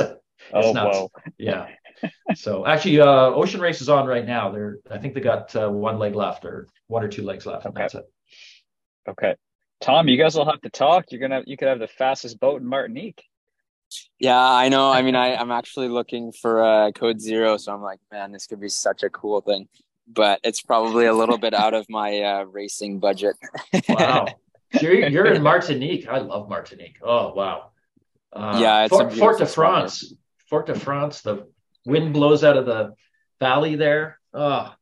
[0.53, 1.09] oh, nuts.
[1.39, 1.69] Yeah.
[2.35, 4.51] so actually, uh, Ocean Race is on right now.
[4.51, 7.67] They're I think they got uh, one leg left or one or two legs left.
[7.67, 7.83] Okay.
[7.83, 8.05] that's it.
[9.09, 9.35] Okay.
[9.81, 11.07] Tom, you guys will have to talk.
[11.11, 13.23] You're gonna you could have the fastest boat in Martinique.
[14.19, 14.91] Yeah, I know.
[14.91, 18.47] I mean, I, I'm actually looking for uh, Code Zero, so I'm like, man, this
[18.47, 19.69] could be such a cool thing.
[20.09, 23.37] But it's probably a little bit out of my uh, racing budget.
[23.89, 24.27] wow,
[24.81, 26.09] you're you're in Martinique.
[26.09, 26.99] I love Martinique.
[27.03, 27.71] Oh wow.
[28.33, 30.13] Uh, yeah, it's Fort, Fort de France.
[30.51, 31.23] Fort de France.
[31.23, 31.47] The
[31.87, 32.95] wind blows out of the
[33.41, 34.19] valley there.
[34.35, 34.75] Oh.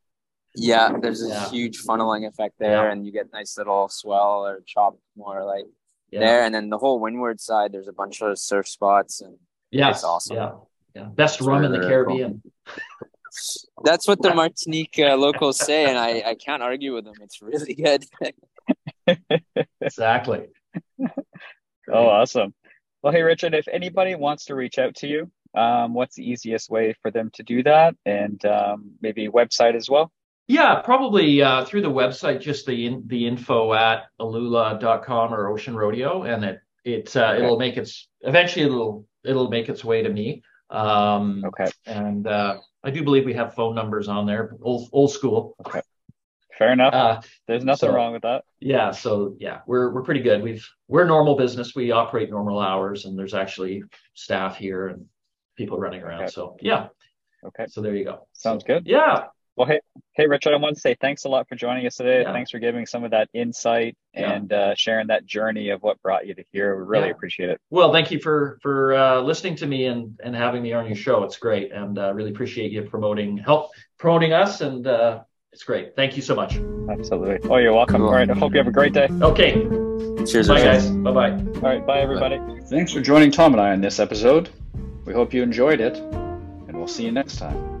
[0.57, 1.49] Yeah, there's a yeah.
[1.49, 2.91] huge funneling effect there, yeah.
[2.91, 5.65] and you get nice little swell or chop more like
[6.11, 6.19] yeah.
[6.21, 9.37] there, and then the whole windward side, there's a bunch of surf spots, and
[9.71, 10.37] yeah, it's awesome.
[10.37, 10.51] Yeah,
[10.95, 12.41] yeah, best rum in the Caribbean.
[13.83, 17.15] That's what the Martinique uh, locals say, and I I can't argue with them.
[17.21, 18.05] It's really good.
[19.81, 20.47] exactly.
[21.87, 22.53] Oh, awesome.
[23.03, 26.69] Well, hey, Richard, if anybody wants to reach out to you, um, what's the easiest
[26.69, 27.95] way for them to do that?
[28.05, 30.11] And um, maybe website as well?
[30.47, 35.75] Yeah, probably uh, through the website, just the in, the info at aluula.com or Ocean
[35.75, 37.43] Rodeo, and it it uh, okay.
[37.43, 40.43] it'll make its eventually it'll it'll make its way to me.
[40.69, 41.71] Um, okay.
[41.87, 45.55] And uh, I do believe we have phone numbers on there, old old school.
[45.65, 45.81] Okay.
[46.57, 46.93] Fair enough.
[46.93, 48.43] Uh, There's nothing so, wrong with that.
[48.59, 48.91] Yeah.
[48.91, 50.41] So yeah, we're we're pretty good.
[50.41, 51.75] We've we're normal business.
[51.75, 53.83] We operate normal hours, and there's actually
[54.13, 55.05] staff here and
[55.57, 56.23] people running around.
[56.23, 56.31] Okay.
[56.31, 56.87] So yeah.
[57.45, 57.65] Okay.
[57.67, 58.27] So there you go.
[58.33, 58.87] Sounds good.
[58.87, 59.25] Yeah.
[59.57, 59.79] Well, hey,
[60.15, 62.23] hey, Richard, I want to say thanks a lot for joining us today.
[62.23, 62.33] Yeah.
[62.33, 66.27] Thanks for giving some of that insight and uh, sharing that journey of what brought
[66.27, 66.75] you to here.
[66.75, 67.13] We really yeah.
[67.13, 67.61] appreciate it.
[67.69, 70.95] Well, thank you for for uh, listening to me and and having me on your
[70.97, 71.23] show.
[71.23, 75.21] It's great, and uh, really appreciate you promoting help promoting us, and uh,
[75.55, 75.95] it's great.
[75.95, 76.57] Thank you so much.
[76.89, 77.49] Absolutely.
[77.49, 78.01] Oh, you're welcome.
[78.01, 78.07] Cool.
[78.07, 78.29] All right.
[78.29, 79.07] I hope you have a great day.
[79.21, 79.53] Okay.
[80.25, 80.49] Cheers.
[80.49, 80.89] Bye, guys.
[80.89, 81.31] Bye bye.
[81.31, 81.85] All right.
[81.85, 82.37] Bye, everybody.
[82.39, 82.59] Bye.
[82.69, 84.49] Thanks for joining Tom and I on this episode.
[85.05, 87.74] We hope you enjoyed it, and we'll see you next time.